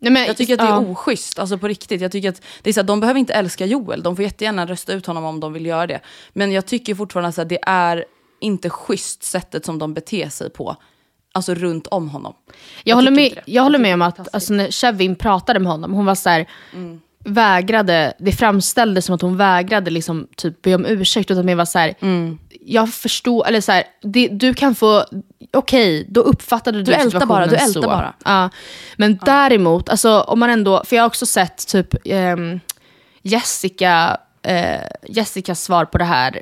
Nej, 0.00 0.12
men, 0.12 0.26
Jag 0.26 0.36
tycker 0.36 0.52
att 0.52 0.58
det 0.58 0.64
är 0.64 0.68
ja. 0.68 0.78
oschysst, 0.78 1.38
alltså 1.38 1.58
på 1.58 1.68
riktigt. 1.68 2.00
Jag 2.00 2.12
tycker 2.12 2.28
att 2.28 2.42
det 2.62 2.70
är 2.70 2.74
så 2.74 2.80
här, 2.80 2.86
de 2.86 3.00
behöver 3.00 3.20
inte 3.20 3.32
älska 3.32 3.66
Joel, 3.66 4.02
de 4.02 4.16
får 4.16 4.22
jättegärna 4.22 4.66
rösta 4.66 4.92
ut 4.92 5.06
honom 5.06 5.24
om 5.24 5.40
de 5.40 5.52
vill 5.52 5.66
göra 5.66 5.86
det. 5.86 6.00
Men 6.32 6.52
jag 6.52 6.66
tycker 6.66 6.94
fortfarande 6.94 7.42
att 7.42 7.48
det 7.48 7.58
är 7.62 8.04
inte 8.40 8.70
schysst 8.70 9.22
sättet 9.22 9.64
som 9.64 9.78
de 9.78 9.94
beter 9.94 10.28
sig 10.28 10.50
på. 10.50 10.76
Alltså 11.32 11.54
runt 11.54 11.86
om 11.86 12.08
honom. 12.08 12.34
Jag, 12.84 12.96
håller 12.96 13.16
tycker 13.16 13.36
med, 13.36 13.44
jag 13.46 13.62
håller 13.62 13.78
Jag 13.78 13.82
med 13.82 13.94
om 13.94 14.02
att 14.02 14.34
alltså, 14.34 14.52
när 14.52 14.70
Kevin 14.70 15.16
pratade 15.16 15.60
med 15.60 15.72
honom, 15.72 15.92
hon 15.92 16.04
var 16.04 16.14
så 16.14 16.28
här, 16.28 16.46
vägrade, 17.24 18.12
det 18.18 18.32
framställdes 18.32 19.04
som 19.04 19.14
att 19.14 19.22
hon 19.22 19.36
vägrade 19.36 19.90
liksom, 19.90 20.28
typ, 20.36 20.62
be 20.62 20.74
om 20.74 20.86
ursäkt, 20.86 21.30
utan 21.30 21.46
mer 21.46 21.54
var 21.54 21.64
så 21.64 21.78
här, 21.78 21.94
jag 22.60 22.94
förstår, 22.94 23.46
eller 23.46 23.60
så 23.60 23.72
här, 23.72 23.84
det, 24.02 24.28
du 24.28 24.54
kan 24.54 24.74
få, 24.74 25.04
okej, 25.52 26.06
då 26.10 26.20
uppfattade 26.20 26.78
du, 26.78 26.84
Du 26.84 26.92
situationen 26.92 27.28
bara, 27.28 27.46
du 27.46 27.56
ältar 27.56 27.80
så. 27.82 27.88
bara. 27.88 28.14
Ja. 28.24 28.50
Men 28.96 29.18
däremot, 29.24 29.88
alltså, 29.88 30.20
om 30.20 30.38
man 30.38 30.50
ändå, 30.50 30.82
för 30.84 30.96
jag 30.96 31.02
har 31.02 31.08
också 31.08 31.26
sett 31.26 31.66
typ 31.68 31.94
ehm, 32.04 32.60
Jessica, 33.22 34.16
eh, 34.42 34.80
Jessicas 35.08 35.62
svar 35.62 35.84
på 35.84 35.98
det 35.98 36.04
här, 36.04 36.40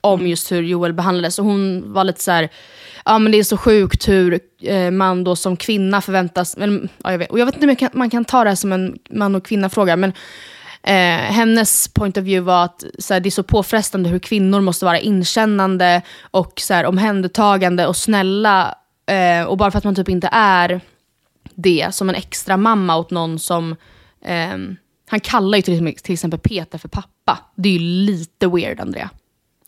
om 0.00 0.26
just 0.26 0.52
hur 0.52 0.62
Joel 0.62 0.92
behandlades. 0.92 1.38
Och 1.38 1.44
hon 1.44 1.92
var 1.92 2.04
lite 2.04 2.22
så 2.22 2.30
här, 2.30 2.48
ja 3.04 3.18
men 3.18 3.32
det 3.32 3.38
är 3.38 3.44
så 3.44 3.56
sjukt 3.56 4.08
hur 4.08 4.40
eh, 4.62 4.90
man 4.90 5.24
då 5.24 5.36
som 5.36 5.56
kvinna 5.56 6.00
förväntas, 6.00 6.56
men, 6.56 6.88
ja, 7.04 7.10
jag 7.10 7.18
vet, 7.18 7.30
och 7.30 7.38
jag 7.38 7.46
vet 7.46 7.54
inte 7.54 7.68
om 7.68 7.76
kan, 7.76 7.90
man 7.92 8.10
kan 8.10 8.24
ta 8.24 8.44
det 8.44 8.50
här 8.50 8.56
som 8.56 8.72
en 8.72 8.98
man 9.10 9.34
och 9.34 9.46
kvinna-fråga, 9.46 9.96
men 9.96 10.12
eh, 10.82 11.32
hennes 11.32 11.88
point 11.88 12.16
of 12.16 12.24
view 12.24 12.40
var 12.40 12.64
att 12.64 12.84
så 12.98 13.14
här, 13.14 13.20
det 13.20 13.28
är 13.28 13.30
så 13.30 13.42
påfrestande 13.42 14.08
hur 14.08 14.18
kvinnor 14.18 14.60
måste 14.60 14.84
vara 14.84 14.98
inkännande 14.98 16.02
och 16.20 16.60
så 16.60 16.74
här, 16.74 16.86
omhändertagande 16.86 17.86
och 17.86 17.96
snälla. 17.96 18.74
Eh, 19.06 19.44
och 19.44 19.56
bara 19.56 19.70
för 19.70 19.78
att 19.78 19.84
man 19.84 19.94
typ 19.94 20.08
inte 20.08 20.28
är 20.32 20.80
det 21.54 21.94
som 21.94 22.08
en 22.08 22.14
extra 22.14 22.56
mamma 22.56 22.96
åt 22.96 23.10
någon 23.10 23.38
som... 23.38 23.76
Eh, 24.24 24.56
han 25.10 25.20
kallar 25.20 25.58
ju 25.58 25.62
till, 25.62 25.96
till 26.02 26.12
exempel 26.12 26.40
Peter 26.40 26.78
för 26.78 26.88
pappa. 26.88 27.38
Det 27.54 27.68
är 27.68 27.72
ju 27.72 27.78
lite 27.78 28.46
weird, 28.46 28.80
Andrea. 28.80 29.10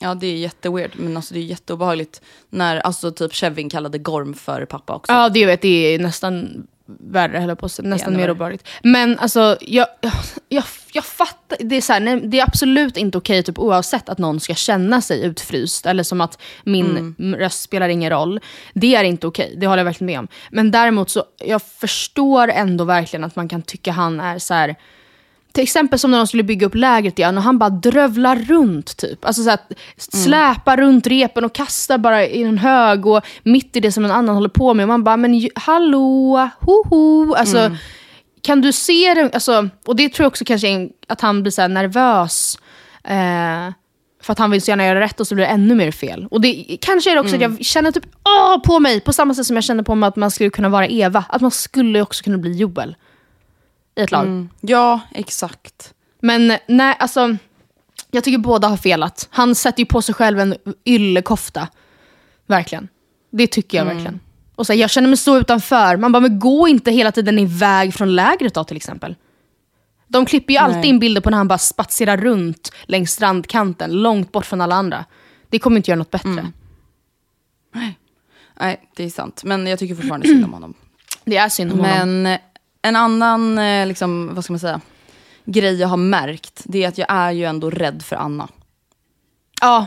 Ja 0.02 0.14
det 0.14 0.26
är 0.26 0.36
jätteweird, 0.36 0.90
men 0.96 1.16
alltså 1.16 1.34
det 1.34 1.40
är 1.40 1.44
jätteobehagligt 1.44 2.20
när 2.50 2.76
alltså 2.76 3.10
typ 3.10 3.34
Kevin 3.34 3.70
kallade 3.70 3.98
Gorm 3.98 4.34
för 4.34 4.64
pappa 4.64 4.94
också. 4.94 5.12
Ja, 5.12 5.28
det 5.28 5.46
vet 5.46 5.62
det 5.62 5.94
är 5.94 5.98
nästan 5.98 6.66
värre, 6.98 7.38
höll 7.38 7.48
jag 7.48 7.58
på 7.58 7.66
att 7.66 7.72
säga. 7.72 7.88
Nästan 7.88 8.16
mer 8.16 8.30
obehagligt. 8.30 8.68
Men 8.82 9.18
alltså, 9.18 9.56
jag, 9.60 9.86
jag, 10.00 10.12
jag, 10.48 10.64
jag 10.92 11.04
fattar. 11.04 11.58
Det 11.60 11.76
är, 11.76 11.80
så 11.80 11.92
här, 11.92 12.00
nej, 12.00 12.20
det 12.20 12.40
är 12.40 12.42
absolut 12.42 12.96
inte 12.96 13.18
okej, 13.18 13.42
typ, 13.42 13.58
oavsett 13.58 14.08
att 14.08 14.18
någon 14.18 14.40
ska 14.40 14.54
känna 14.54 15.00
sig 15.00 15.24
utfryst. 15.24 15.86
Eller 15.86 16.02
som 16.02 16.20
att 16.20 16.42
min 16.64 17.34
röst 17.38 17.62
spelar 17.62 17.88
ingen 17.88 18.10
roll. 18.10 18.40
Det 18.74 18.94
är 18.94 19.04
inte 19.04 19.26
okej, 19.26 19.54
det 19.56 19.66
håller 19.66 19.78
jag 19.78 19.84
verkligen 19.84 20.06
med 20.06 20.18
om. 20.18 20.28
Men 20.50 20.70
däremot 20.70 21.10
så, 21.10 21.24
jag 21.38 21.62
förstår 21.62 22.48
ändå 22.48 22.84
verkligen 22.84 23.24
att 23.24 23.36
man 23.36 23.48
kan 23.48 23.62
tycka 23.62 23.92
han 23.92 24.20
är 24.20 24.38
så 24.38 24.54
här. 24.54 24.76
Till 25.52 25.62
exempel 25.62 25.98
som 25.98 26.10
när 26.10 26.18
de 26.18 26.26
skulle 26.26 26.42
bygga 26.42 26.66
upp 26.66 26.74
lägret 26.74 27.18
igen 27.18 27.36
och 27.36 27.44
han 27.44 27.58
bara 27.58 27.70
drövlar 27.70 28.36
runt 28.36 28.96
typ. 28.96 29.24
Alltså 29.24 29.42
så 29.42 29.50
att 29.50 29.72
släpa 29.96 30.76
runt 30.76 31.06
repen 31.06 31.44
och 31.44 31.54
kasta 31.54 31.98
bara 31.98 32.26
i 32.26 32.42
en 32.42 32.58
hög 32.58 33.06
och 33.06 33.22
mitt 33.42 33.76
i 33.76 33.80
det 33.80 33.92
som 33.92 34.04
en 34.04 34.10
annan 34.10 34.34
håller 34.34 34.48
på 34.48 34.74
med. 34.74 34.84
Och 34.84 34.88
man 34.88 35.04
bara, 35.04 35.16
men 35.16 35.48
hallå, 35.54 36.48
hoho. 36.60 37.34
Alltså, 37.34 37.76
kan 38.42 38.60
du 38.60 38.72
se 38.72 39.14
det? 39.14 39.30
Alltså, 39.34 39.68
och 39.86 39.96
det 39.96 40.08
tror 40.08 40.24
jag 40.24 40.30
också 40.30 40.44
kanske 40.44 40.68
en, 40.68 40.90
att 41.08 41.20
han 41.20 41.42
blir 41.42 41.52
så 41.52 41.60
här 41.60 41.68
nervös. 41.68 42.58
Eh, 43.04 43.72
för 44.22 44.32
att 44.32 44.38
han 44.38 44.50
vill 44.50 44.62
så 44.62 44.70
gärna 44.70 44.86
göra 44.86 45.00
rätt 45.00 45.20
och 45.20 45.26
så 45.26 45.34
blir 45.34 45.44
det 45.44 45.50
ännu 45.50 45.74
mer 45.74 45.90
fel. 45.90 46.26
Och 46.30 46.40
det, 46.40 46.76
kanske 46.80 47.10
är 47.10 47.14
det 47.14 47.20
också 47.20 47.34
att 47.34 47.42
jag 47.42 47.64
känner 47.64 47.92
typ 47.92 48.06
åh, 48.24 48.62
på 48.62 48.78
mig, 48.78 49.00
på 49.00 49.12
samma 49.12 49.34
sätt 49.34 49.46
som 49.46 49.56
jag 49.56 49.64
känner 49.64 49.82
på 49.82 49.94
mig 49.94 50.08
att 50.08 50.16
man 50.16 50.30
skulle 50.30 50.50
kunna 50.50 50.68
vara 50.68 50.86
Eva. 50.86 51.24
Att 51.28 51.42
man 51.42 51.50
skulle 51.50 52.02
också 52.02 52.24
kunna 52.24 52.38
bli 52.38 52.52
Joel. 52.52 52.96
I 54.00 54.04
ett 54.04 54.10
lag. 54.10 54.48
Ja, 54.60 55.00
exakt. 55.10 55.94
Men 56.20 56.58
nej, 56.66 56.96
alltså. 56.98 57.36
Jag 58.10 58.24
tycker 58.24 58.38
båda 58.38 58.68
har 58.68 58.76
felat. 58.76 59.28
Han 59.30 59.54
sätter 59.54 59.78
ju 59.80 59.86
på 59.86 60.02
sig 60.02 60.14
själv 60.14 60.40
en 60.40 60.54
yllekofta. 60.84 61.68
Verkligen. 62.46 62.88
Det 63.30 63.46
tycker 63.46 63.78
jag 63.78 63.84
verkligen. 63.84 64.20
Och 64.56 64.66
så 64.66 64.72
här, 64.72 64.80
jag 64.80 64.90
känner 64.90 65.08
mig 65.08 65.16
så 65.16 65.38
utanför. 65.38 65.96
Man 65.96 66.12
bara, 66.12 66.20
men 66.20 66.38
gå 66.38 66.68
inte 66.68 66.90
hela 66.90 67.12
tiden 67.12 67.38
iväg 67.38 67.94
från 67.94 68.14
lägret 68.14 68.54
då 68.54 68.64
till 68.64 68.76
exempel. 68.76 69.16
De 70.08 70.26
klipper 70.26 70.52
ju 70.52 70.58
alltid 70.58 70.80
Nej. 70.80 70.88
in 70.88 70.98
bilder 70.98 71.20
på 71.20 71.30
när 71.30 71.38
han 71.38 71.48
bara 71.48 71.58
spatserar 71.58 72.16
runt 72.16 72.72
längs 72.82 73.10
strandkanten, 73.10 73.92
långt 73.92 74.32
bort 74.32 74.46
från 74.46 74.60
alla 74.60 74.74
andra. 74.74 75.04
Det 75.48 75.58
kommer 75.58 75.76
inte 75.76 75.90
göra 75.90 75.98
något 75.98 76.10
bättre. 76.10 76.52
Nej, 78.60 78.88
det 78.96 79.04
är 79.04 79.10
sant. 79.10 79.44
Men 79.44 79.66
jag 79.66 79.78
tycker 79.78 79.94
fortfarande 79.94 80.26
synd 80.26 80.44
om 80.44 80.52
honom. 80.52 80.74
Det 81.24 81.36
är 81.36 81.48
synd 81.48 81.72
om 81.72 81.78
honom. 81.78 82.22
Men 82.22 82.26
eh, 82.26 82.40
en 82.82 82.96
annan, 82.96 83.58
eh, 83.58 83.86
liksom, 83.86 84.34
vad 84.34 84.44
ska 84.44 84.52
man 84.52 84.60
säga, 84.60 84.80
grej 85.44 85.74
jag 85.80 85.88
har 85.88 85.96
märkt, 85.96 86.60
det 86.64 86.84
är 86.84 86.88
att 86.88 86.98
jag 86.98 87.06
är 87.10 87.30
ju 87.30 87.44
ändå 87.44 87.70
rädd 87.70 88.02
för 88.02 88.16
Anna. 88.16 88.48
Ja, 89.60 89.86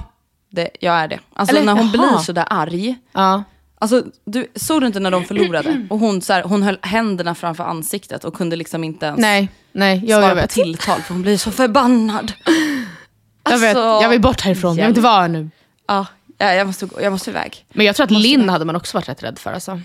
Det, 0.49 0.69
jag 0.79 0.93
är 0.95 1.07
det. 1.07 1.19
Alltså 1.33 1.55
Eller, 1.55 1.65
när 1.65 1.73
hon 1.81 1.91
jaha. 1.93 2.07
blir 2.09 2.17
sådär 2.17 2.45
arg. 2.49 2.95
ja. 3.13 3.43
Alltså, 3.79 4.03
du, 4.25 4.47
såg 4.55 4.81
du 4.81 4.87
inte 4.87 4.99
när 4.99 5.11
de 5.11 5.23
förlorade? 5.25 5.87
Och 5.89 5.99
hon, 5.99 6.21
så 6.21 6.33
här, 6.33 6.43
hon 6.43 6.63
höll 6.63 6.77
händerna 6.81 7.35
framför 7.35 7.63
ansiktet 7.63 8.23
och 8.23 8.33
kunde 8.33 8.55
liksom 8.55 8.83
inte 8.83 9.05
ens 9.05 9.19
Nej, 9.19 9.49
nej, 9.71 10.01
jag, 10.05 10.19
svara 10.19 10.27
jag 10.29 10.37
på 10.37 10.41
vet. 10.41 10.49
tilltal 10.49 11.01
för 11.01 11.13
hon 11.13 11.21
blir 11.21 11.37
så 11.37 11.51
förbannad. 11.51 12.33
Jag, 13.43 13.57
vet. 13.59 13.75
Alltså, 13.77 14.03
jag 14.03 14.09
vill 14.09 14.21
bort 14.21 14.41
härifrån, 14.41 14.75
jag 14.77 14.83
vill 14.85 14.89
inte 14.89 15.01
vara 15.01 15.21
här 15.21 15.27
nu. 15.27 15.49
Ja, 15.87 16.05
jag, 16.37 16.55
jag, 16.55 16.67
måste, 16.67 16.87
jag 17.01 17.11
måste 17.11 17.29
iväg. 17.29 17.65
Men 17.73 17.85
jag 17.85 17.95
tror 17.95 18.03
att 18.03 18.11
Linn 18.11 18.49
hade 18.49 18.65
man 18.65 18.75
också 18.75 18.97
varit 18.97 19.09
rätt 19.09 19.23
rädd 19.23 19.39
för. 19.39 19.53
Alltså. 19.53 19.81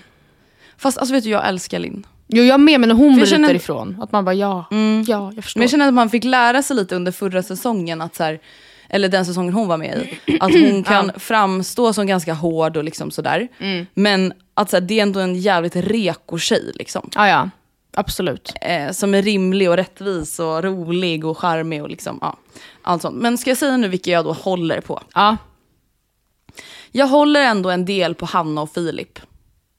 Fast 0.76 0.98
alltså, 0.98 1.14
vet 1.14 1.24
du, 1.24 1.30
jag 1.30 1.48
älskar 1.48 1.78
Linn. 1.78 2.06
Jo, 2.28 2.42
jag 2.44 2.60
med, 2.60 2.80
men 2.80 2.90
hon 2.90 3.08
jag 3.10 3.18
ute 3.18 3.26
känner- 3.26 3.48
därifrån. 3.48 3.96
Att 4.00 4.12
man 4.12 4.24
bara, 4.24 4.34
ja, 4.34 4.64
ja, 5.06 5.32
jag 5.34 5.44
förstår. 5.44 5.58
Men 5.58 5.62
jag 5.62 5.70
känner 5.70 5.88
att 5.88 5.94
man 5.94 6.10
fick 6.10 6.24
lära 6.24 6.62
sig 6.62 6.76
lite 6.76 6.96
under 6.96 7.12
förra 7.12 7.42
säsongen, 7.42 8.00
att 8.00 8.14
så 8.16 8.24
här, 8.24 8.40
eller 8.88 9.08
den 9.08 9.26
säsongen 9.26 9.52
hon 9.52 9.68
var 9.68 9.76
med 9.76 10.08
i, 10.26 10.38
att 10.40 10.52
hon 10.52 10.82
kan 10.86 11.12
framstå 11.16 11.92
som 11.92 12.06
ganska 12.06 12.34
hård 12.34 12.76
och 12.76 12.84
liksom 12.84 13.10
sådär. 13.10 13.48
Men 13.94 14.32
att 14.54 14.70
så 14.70 14.76
här, 14.76 14.80
det 14.80 14.98
är 14.98 15.02
ändå 15.02 15.20
en 15.20 15.34
jävligt 15.34 15.76
reko 15.76 16.38
tjej 16.38 16.72
liksom. 16.74 17.10
Ja, 17.14 17.28
ja. 17.28 17.50
Absolut. 17.96 18.52
Eh, 18.60 18.90
som 18.90 19.14
är 19.14 19.22
rimlig 19.22 19.70
och 19.70 19.76
rättvis 19.76 20.38
och 20.40 20.64
rolig 20.64 21.24
och 21.24 21.38
charmig 21.38 21.82
och 21.82 21.88
liksom, 21.90 22.18
ja. 22.20 22.36
Allt 22.82 23.02
sånt. 23.02 23.16
Men 23.16 23.38
ska 23.38 23.50
jag 23.50 23.58
säga 23.58 23.76
nu 23.76 23.88
vilka 23.88 24.10
jag 24.10 24.24
då 24.24 24.32
håller 24.32 24.80
på? 24.80 25.00
Ja, 25.14 25.36
Jag 26.92 27.06
håller 27.06 27.40
ändå 27.40 27.70
en 27.70 27.84
del 27.84 28.14
på 28.14 28.26
Hanna 28.26 28.62
och 28.62 28.70
Filip. 28.72 29.18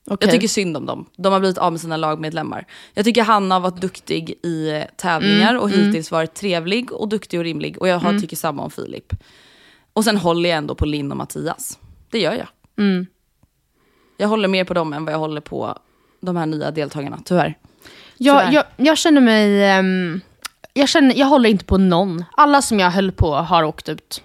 Okej. 0.10 0.28
Jag 0.28 0.32
tycker 0.32 0.48
synd 0.48 0.78
om 0.78 0.86
dem. 0.86 1.06
De 1.16 1.34
har 1.34 1.40
blivit 1.40 1.58
av 1.58 1.72
med 1.72 1.82
sina 1.82 1.98
lagmedlemmar. 1.98 2.66
Jag 2.94 3.06
tycker 3.06 3.24
Hanna 3.24 3.56
har 3.56 3.60
varit 3.60 3.82
duktig 3.82 4.40
i 4.44 4.70
eh, 4.70 4.84
tävlingar 4.98 5.56
och 5.58 5.70
hittills 5.70 6.12
varit 6.12 6.34
trevlig 6.34 6.92
och 6.92 7.10
duktig 7.10 7.40
och 7.40 7.44
rimlig. 7.44 7.78
Och 7.82 7.88
jag 7.88 8.00
har, 8.00 8.20
tycker 8.20 8.36
samma 8.38 8.64
om 8.64 8.72
Filip. 8.72 9.14
Och 9.94 10.04
sen 10.04 10.18
håller 10.18 10.50
jag 10.50 10.58
ändå 10.58 10.76
på 10.76 10.86
Linn 10.86 11.12
och 11.12 11.18
Mattias. 11.18 11.80
Det 12.10 12.20
gör 12.20 12.34
jag. 12.34 12.48
Jag 14.18 14.28
håller 14.28 14.48
mer 14.48 14.64
på 14.64 14.74
dem 14.74 14.94
än 14.94 15.06
vad 15.06 15.14
jag 15.14 15.20
håller 15.20 15.42
på 15.42 15.78
de 16.22 16.36
här 16.36 16.46
nya 16.46 16.72
deltagarna, 16.72 17.20
tyvärr. 17.26 17.58
jag, 18.18 18.40
Tyvärr. 18.42 18.54
jag, 18.54 18.88
jag 18.88 18.98
känner 18.98 19.22
mig... 19.22 19.64
ehm, 19.70 20.22
jag, 20.74 20.90
känner, 20.90 21.16
jag 21.16 21.28
håller 21.28 21.50
inte 21.50 21.66
på 21.66 21.78
någon. 21.78 22.24
Alla 22.38 22.62
som 22.62 22.80
jag 22.80 22.92
höll 22.92 23.12
på 23.12 23.36
har 23.36 23.64
åkt 23.64 23.90
ut. 23.90 24.24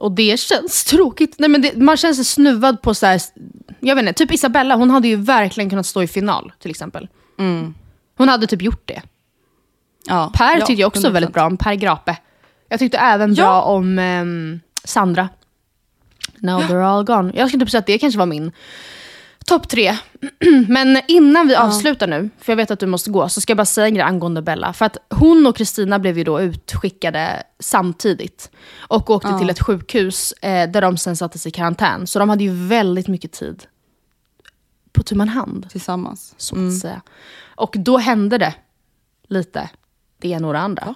Och 0.00 0.12
det 0.12 0.40
känns 0.40 0.84
tråkigt. 0.84 1.34
Nej, 1.38 1.48
men 1.50 1.62
det, 1.62 1.76
man 1.76 1.96
känner 1.96 2.14
sig 2.14 2.24
snuvad 2.24 2.82
på 2.82 2.94
så 2.94 3.06
här, 3.06 3.20
jag 3.80 3.94
vet 3.96 4.02
inte, 4.02 4.12
typ 4.12 4.32
Isabella, 4.32 4.74
hon 4.76 4.90
hade 4.90 5.08
ju 5.08 5.16
verkligen 5.16 5.70
kunnat 5.70 5.86
stå 5.86 6.02
i 6.02 6.06
final 6.08 6.52
till 6.58 6.70
exempel. 6.70 7.08
Hon 8.16 8.28
hade 8.28 8.46
typ 8.46 8.62
gjort 8.62 8.82
det. 8.88 9.02
Ja, 10.06 10.32
Per 10.34 10.58
ja, 10.58 10.66
tyckte 10.66 10.80
jag 10.80 10.88
också 10.88 11.08
100%. 11.08 11.12
väldigt 11.12 11.32
bra 11.32 11.46
om, 11.46 11.56
Per 11.56 11.74
Grape. 11.74 12.16
Jag 12.68 12.78
tyckte 12.78 12.98
även 12.98 13.34
Ja. 13.34 13.42
bra 13.44 13.62
om 13.62 13.98
ehm, 13.98 14.60
Sandra. 14.84 15.28
Now 16.38 16.60
they're 16.60 16.82
all 16.84 17.04
gone. 17.04 17.32
Jag 17.34 17.48
skulle 17.48 17.64
typ 17.64 17.70
säga 17.70 17.78
att 17.78 17.86
det 17.86 17.98
kanske 17.98 18.18
var 18.18 18.26
min 18.26 18.52
topp 19.44 19.68
tre. 19.68 19.96
Men 20.68 21.02
innan 21.08 21.48
vi 21.48 21.54
avslutar 21.54 22.06
nu, 22.06 22.30
för 22.38 22.52
jag 22.52 22.56
vet 22.56 22.70
att 22.70 22.80
du 22.80 22.86
måste 22.86 23.10
gå, 23.10 23.28
så 23.28 23.40
ska 23.40 23.50
jag 23.50 23.56
bara 23.56 23.64
säga 23.64 23.86
en 23.86 23.94
grej 23.94 24.04
angående 24.04 24.42
Bella. 24.42 24.72
För 24.72 24.84
att 24.84 24.96
hon 25.10 25.46
och 25.46 25.56
Kristina 25.56 25.98
blev 25.98 26.18
ju 26.18 26.24
då 26.24 26.40
utskickade 26.40 27.42
samtidigt. 27.58 28.50
Och 28.78 29.10
åkte 29.10 29.38
till 29.38 29.50
ett 29.50 29.60
sjukhus 29.60 30.32
eh, 30.32 30.70
där 30.70 30.80
de 30.80 30.96
sen 30.96 31.16
sattes 31.16 31.46
i 31.46 31.50
karantän. 31.50 32.06
Så 32.06 32.18
de 32.18 32.28
hade 32.28 32.44
ju 32.44 32.66
väldigt 32.66 33.08
mycket 33.08 33.32
tid 33.32 33.66
på 34.92 35.02
tu 35.02 35.14
man 35.14 35.28
hand 35.28 35.70
Tillsammans. 35.70 36.34
så 36.36 36.66
att 36.66 36.78
säga. 36.78 37.02
Och 37.54 37.74
då 37.78 37.98
hände 37.98 38.38
det 38.38 38.54
lite 39.28 39.70
det 40.18 40.28
ena 40.28 40.46
och 40.46 40.52
det 40.52 40.60
andra. 40.60 40.94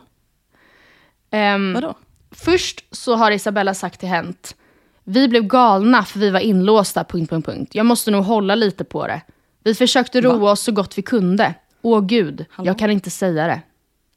Ehm, 1.31 1.73
Vadå? 1.73 1.95
först 2.31 2.85
så 2.91 3.15
har 3.15 3.31
Isabella 3.31 3.75
sagt 3.75 4.01
till 4.01 4.09
Hent, 4.09 4.57
vi 5.05 5.29
blev 5.29 5.43
galna 5.43 6.05
för 6.05 6.19
vi 6.19 6.31
var 6.31 6.41
inlåsta, 6.41 7.05
punkt, 7.05 7.31
punkt, 7.31 7.47
punkt. 7.47 7.75
Jag 7.75 7.87
måste 7.87 8.11
nog 8.11 8.25
hålla 8.25 8.55
lite 8.55 8.85
på 8.85 9.07
det. 9.07 9.21
Vi 9.65 9.75
försökte 9.75 10.21
roa 10.21 10.51
oss 10.51 10.61
så 10.61 10.73
gott 10.73 10.99
vi 10.99 11.03
kunde. 11.03 11.55
Åh 11.83 12.01
gud, 12.01 12.47
jag 12.59 12.79
kan 12.79 12.91
inte 12.91 13.11
säga 13.11 13.47
det. 13.47 13.63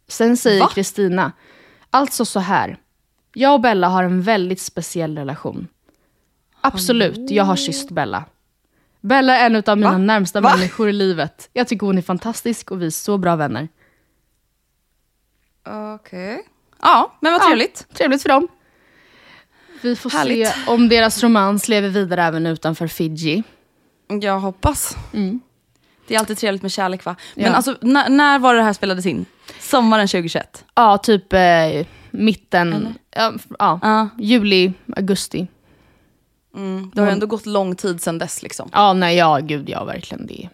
Sen 0.08 0.38
säger 0.38 0.62
Va? 0.62 0.70
Kristina, 0.74 1.32
alltså 1.90 2.26
så 2.26 2.40
här. 2.40 2.78
Jag 3.34 3.54
och 3.54 3.62
Bella 3.62 3.88
har 3.88 4.04
en 4.04 4.22
väldigt 4.22 4.62
speciell 4.62 5.18
relation. 5.18 5.68
Absolut, 6.62 7.32
jag 7.32 7.44
har 7.44 7.56
kysst 7.56 7.92
Bella. 7.92 8.26
Bella 9.02 9.38
är 9.38 9.46
en 9.46 9.64
av 9.68 9.78
mina 9.78 9.98
närmsta 9.98 10.42
Va? 10.42 10.56
människor 10.56 10.90
i 10.90 10.94
livet. 10.94 11.50
Jag 11.54 11.68
tycker 11.68 11.86
hon 11.86 11.98
är 11.98 12.02
fantastisk 12.02 12.72
och 12.72 12.82
vi 12.82 12.86
är 12.86 12.90
så 12.90 13.18
bra 13.18 13.36
vänner. 13.36 13.68
Okej. 15.96 16.48
Ja, 16.82 17.18
men 17.20 17.34
vad 17.34 17.42
trevligt. 17.42 17.86
Ja, 17.90 17.96
trevligt 17.96 18.22
för 18.22 18.30
dem. 18.30 18.48
Vi 19.82 19.96
får 19.96 20.10
Härligt. 20.10 20.48
se 20.48 20.54
om 20.68 20.90
deras 20.90 21.24
romans 21.24 21.68
lever 21.70 21.90
vidare 21.90 22.24
även 22.24 22.46
utanför 22.46 22.88
Fiji. 22.88 23.44
Jag 24.22 24.40
hoppas. 24.40 24.96
Det 26.08 26.16
är 26.16 26.20
alltid 26.20 26.38
trevligt 26.38 26.62
med 26.62 26.72
kärlek 26.72 27.06
va? 27.06 27.16
Men 27.36 27.46
Ja. 27.46 27.52
alltså, 27.54 27.76
när, 27.82 28.10
när 28.10 28.40
var 28.40 28.56
det 28.56 28.64
här 28.64 28.74
spelades 28.74 29.06
in? 29.06 29.26
Sommaren 29.60 30.08
2021? 30.08 30.66
Ja, 30.76 30.98
typ 30.98 31.34
eh, 31.34 31.40
mitten, 32.12 32.96
ja, 33.16 33.34
f- 33.36 33.46
ja, 33.60 33.80
Ja. 33.82 34.10
juli, 34.18 34.74
augusti. 34.96 35.48
Det 36.94 37.00
har 37.02 37.08
ju 37.08 37.14
ändå 37.14 37.28
gått 37.28 37.46
lång 37.46 37.76
tid 37.76 38.02
sedan 38.02 38.18
dess 38.18 38.44
liksom. 38.44 38.70
Ja, 38.74 38.94
nej, 38.94 39.16
ja, 39.18 39.38
gud, 39.38 39.70
ja, 39.70 39.84
verkligen 39.84 40.28
det. 40.28 40.50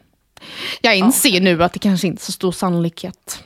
Jag 0.81 0.97
inser 0.97 1.41
nu 1.41 1.63
att 1.63 1.73
det 1.73 1.79
kanske 1.79 2.07
inte 2.07 2.21
är 2.21 2.23
så 2.25 2.31
stor 2.31 2.51
sannolikhet. 2.51 3.43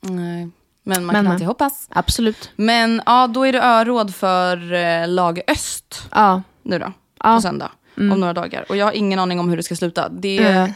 Nej. 0.00 0.50
Men 0.84 1.04
man 1.04 1.12
Men, 1.14 1.24
kan 1.24 1.32
alltid 1.32 1.46
hoppas. 1.46 1.86
Absolut. 1.90 2.50
Men 2.56 3.02
ja, 3.06 3.26
då 3.26 3.42
är 3.46 3.52
det 3.52 3.60
öråd 3.62 4.14
för 4.14 4.72
eh, 4.72 5.08
lag 5.08 5.40
Öst 5.46 6.02
Ja. 6.10 6.42
nu 6.62 6.78
då. 6.78 6.92
Ja. 7.22 7.34
På 7.34 7.40
söndag. 7.42 7.70
Om 7.96 8.08
några 8.08 8.32
dagar. 8.32 8.64
Och 8.68 8.76
jag 8.76 8.84
har 8.86 8.92
ingen 8.92 9.18
aning 9.18 9.40
om 9.40 9.48
hur 9.48 9.56
det 9.56 9.62
ska 9.62 9.76
sluta. 9.76 10.08
Det 10.08 10.38
Eh. 10.38 10.68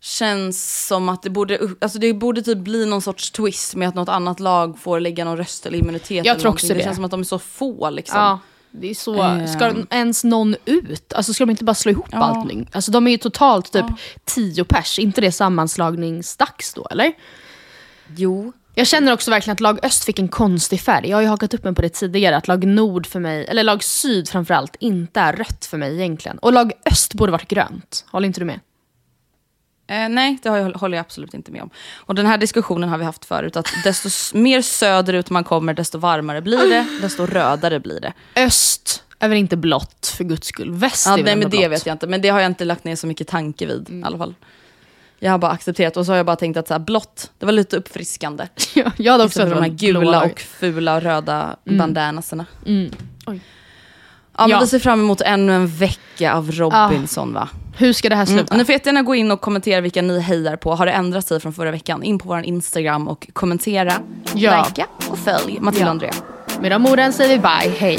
känns 0.00 0.86
som 0.86 1.08
att 1.08 1.22
det 1.22 1.30
borde, 1.30 1.58
alltså 1.80 1.98
det 1.98 2.12
borde 2.14 2.42
typ 2.42 2.58
bli 2.58 2.86
någon 2.86 3.02
sorts 3.02 3.30
twist 3.30 3.74
med 3.74 3.88
att 3.88 3.94
något 3.94 4.08
annat 4.08 4.40
lag 4.40 4.78
får 4.78 5.00
lägga 5.00 5.24
någon 5.24 5.36
röst 5.36 5.66
eller 5.66 5.78
immunitet. 5.78 6.26
Jag 6.26 6.38
tror 6.40 6.50
också 6.52 6.66
det. 6.68 6.74
det. 6.74 6.82
känns 6.84 6.96
som 6.96 7.04
att 7.04 7.10
de 7.10 7.20
är 7.20 7.24
så 7.24 7.38
få 7.38 7.90
liksom. 7.90 8.18
Ja, 8.20 8.38
det 8.70 8.90
är 8.90 8.94
så. 8.94 9.22
Eh. 9.22 9.46
Ska 9.46 9.72
ens 9.90 10.24
någon 10.24 10.56
ut? 10.64 11.12
Alltså 11.12 11.34
ska 11.34 11.44
de 11.46 11.50
inte 11.50 11.64
bara 11.64 11.74
slå 11.74 11.92
ihop 11.92 12.08
allting? 12.12 12.70
Alltså 12.72 12.90
de 12.90 13.06
är 13.06 13.10
ju 13.10 13.18
totalt 13.18 13.72
typ 13.72 13.86
tio 14.24 14.64
pers. 14.64 14.98
inte 14.98 15.20
det 15.20 15.32
sammanslagningsdags 15.32 16.74
då 16.74 16.86
eller? 16.90 17.12
Jo. 18.16 18.52
Jag 18.78 18.86
känner 18.86 19.12
också 19.12 19.30
verkligen 19.30 19.52
att 19.52 19.60
lag 19.60 19.84
öst 19.84 20.04
fick 20.04 20.18
en 20.18 20.28
konstig 20.28 20.80
färg. 20.80 21.08
Jag 21.08 21.16
har 21.16 21.22
ju 21.22 21.28
hakat 21.28 21.54
upp 21.54 21.64
mig 21.64 21.74
på 21.74 21.82
det 21.82 21.88
tidigare, 21.88 22.36
att 22.36 22.48
lag 22.48 22.64
nord 22.66 23.06
för 23.06 23.20
mig, 23.20 23.46
eller 23.46 23.62
lag 23.64 23.84
syd 23.84 24.28
framförallt, 24.28 24.76
inte 24.80 25.20
är 25.20 25.32
rött 25.32 25.66
för 25.66 25.78
mig 25.78 25.94
egentligen. 25.94 26.38
Och 26.38 26.52
lag 26.52 26.72
öst 26.84 27.14
borde 27.14 27.32
varit 27.32 27.48
grönt. 27.48 28.04
Håller 28.10 28.26
inte 28.26 28.40
du 28.40 28.44
med? 28.44 28.60
Eh, 29.88 30.08
nej, 30.08 30.38
det 30.42 30.48
har 30.48 30.56
jag, 30.56 30.70
håller 30.72 30.96
jag 30.96 31.04
absolut 31.04 31.34
inte 31.34 31.50
med 31.52 31.62
om. 31.62 31.70
Och 31.96 32.14
den 32.14 32.26
här 32.26 32.38
diskussionen 32.38 32.88
har 32.88 32.98
vi 32.98 33.04
haft 33.04 33.24
förut, 33.24 33.56
att 33.56 33.68
desto 33.84 34.38
mer 34.38 34.62
söderut 34.62 35.30
man 35.30 35.44
kommer, 35.44 35.74
desto 35.74 35.98
varmare 35.98 36.42
blir 36.42 36.68
det, 36.68 36.86
desto 37.02 37.26
rödare 37.26 37.80
blir 37.80 38.00
det. 38.00 38.12
Öst 38.36 39.04
är 39.18 39.28
väl 39.28 39.38
inte 39.38 39.56
blått 39.56 40.06
för 40.16 40.24
guds 40.24 40.48
skull. 40.48 40.72
Väst 40.72 41.06
Ja, 41.06 41.12
är 41.12 41.16
väl 41.16 41.24
nej, 41.24 41.36
men 41.36 41.50
det 41.50 41.56
blått. 41.56 41.70
vet 41.70 41.86
jag 41.86 41.94
inte, 41.94 42.06
men 42.06 42.22
det 42.22 42.28
har 42.28 42.40
jag 42.40 42.46
inte 42.50 42.64
lagt 42.64 42.84
ner 42.84 42.96
så 42.96 43.06
mycket 43.06 43.28
tanke 43.28 43.66
vid 43.66 43.90
i 43.90 44.02
alla 44.04 44.18
fall. 44.18 44.34
Jag 45.26 45.32
har 45.32 45.38
bara 45.38 45.50
accepterat 45.52 45.96
och 45.96 46.06
så 46.06 46.12
har 46.12 46.16
jag 46.16 46.26
bara 46.26 46.36
tänkt 46.36 46.56
att 46.56 46.68
så 46.68 46.74
här, 46.74 46.78
blått, 46.78 47.30
det 47.38 47.46
var 47.46 47.52
lite 47.52 47.76
uppfriskande. 47.76 48.46
Ja, 48.74 48.92
jag 48.96 49.12
hade 49.12 49.24
också 49.24 49.32
Istället 49.40 49.54
för 49.54 49.60
de 49.62 49.70
här 49.70 49.76
gula 49.78 50.00
blå. 50.00 50.30
och 50.32 50.40
fula 50.40 51.00
röda 51.00 51.56
bandanaserna. 51.64 52.46
Oj. 52.66 52.90
Ja, 53.26 53.36
men 54.36 54.50
Ja. 54.50 54.60
vi 54.60 54.66
ser 54.66 54.78
fram 54.78 55.00
emot 55.00 55.20
ännu 55.20 55.52
en 55.54 55.66
vecka 55.66 56.34
av 56.34 56.50
Robinson 56.52 57.32
va? 57.34 57.48
Hur 57.78 57.92
ska 57.92 58.08
det 58.08 58.14
här 58.16 58.26
Mm. 58.26 58.38
sluta? 58.38 58.56
Ni 58.56 58.64
får 58.64 58.72
jättegärna 58.72 59.02
gå 59.02 59.14
in 59.14 59.30
och 59.30 59.40
kommentera 59.40 59.80
vilka 59.80 60.02
ni 60.02 60.20
hejar 60.20 60.56
på. 60.56 60.74
Har 60.74 60.86
det 60.86 60.92
ändrat 60.92 61.26
sig 61.26 61.40
från 61.40 61.52
förra 61.52 61.70
veckan? 61.70 62.02
In 62.02 62.18
på 62.18 62.28
vår 62.28 62.42
Instagram 62.42 63.08
och 63.08 63.28
kommentera, 63.32 63.92
Ja. 64.34 64.64
likea 64.68 64.86
och 65.08 65.18
följ 65.18 65.58
Matilda 65.60 65.68
och 65.70 65.74
Ja. 65.86 65.90
Andrea. 65.90 66.12
Med 66.60 66.70
de 66.72 66.86
orden 66.86 67.12
säger 67.12 67.30
vi 67.36 67.38
bye, 67.38 67.74
hej. 67.78 67.98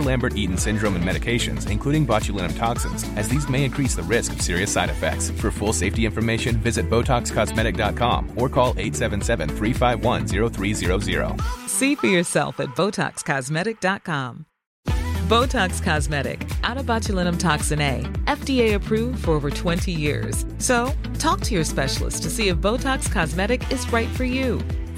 Lambert-Eaton 0.01 0.57
syndrome 0.57 0.95
and 0.95 1.03
medications, 1.03 1.69
including 1.69 2.05
botulinum 2.05 2.55
toxins, 2.57 3.05
as 3.15 3.27
these 3.29 3.49
may 3.49 3.65
increase 3.65 3.95
the 3.95 4.03
risk 4.03 4.33
of 4.33 4.41
serious 4.41 4.71
side 4.71 4.89
effects. 4.89 5.31
For 5.31 5.51
full 5.51 5.73
safety 5.73 6.05
information, 6.05 6.57
visit 6.57 6.87
BotoxCosmetic.com 6.89 8.33
or 8.35 8.49
call 8.49 8.73
877-351-0300. 8.75 11.41
See 11.67 11.95
for 11.95 12.07
yourself 12.07 12.59
at 12.59 12.67
BotoxCosmetic.com. 12.69 14.45
Botox 15.31 15.81
Cosmetic, 15.81 16.45
out 16.65 16.75
of 16.75 16.85
botulinum 16.85 17.39
toxin 17.39 17.79
A, 17.79 18.01
FDA 18.25 18.73
approved 18.73 19.23
for 19.23 19.31
over 19.31 19.49
20 19.49 19.89
years. 19.89 20.45
So, 20.57 20.91
talk 21.19 21.39
to 21.41 21.55
your 21.55 21.63
specialist 21.63 22.23
to 22.23 22.29
see 22.29 22.49
if 22.49 22.57
Botox 22.57 23.09
Cosmetic 23.09 23.71
is 23.71 23.89
right 23.93 24.09
for 24.09 24.25
you. 24.25 24.59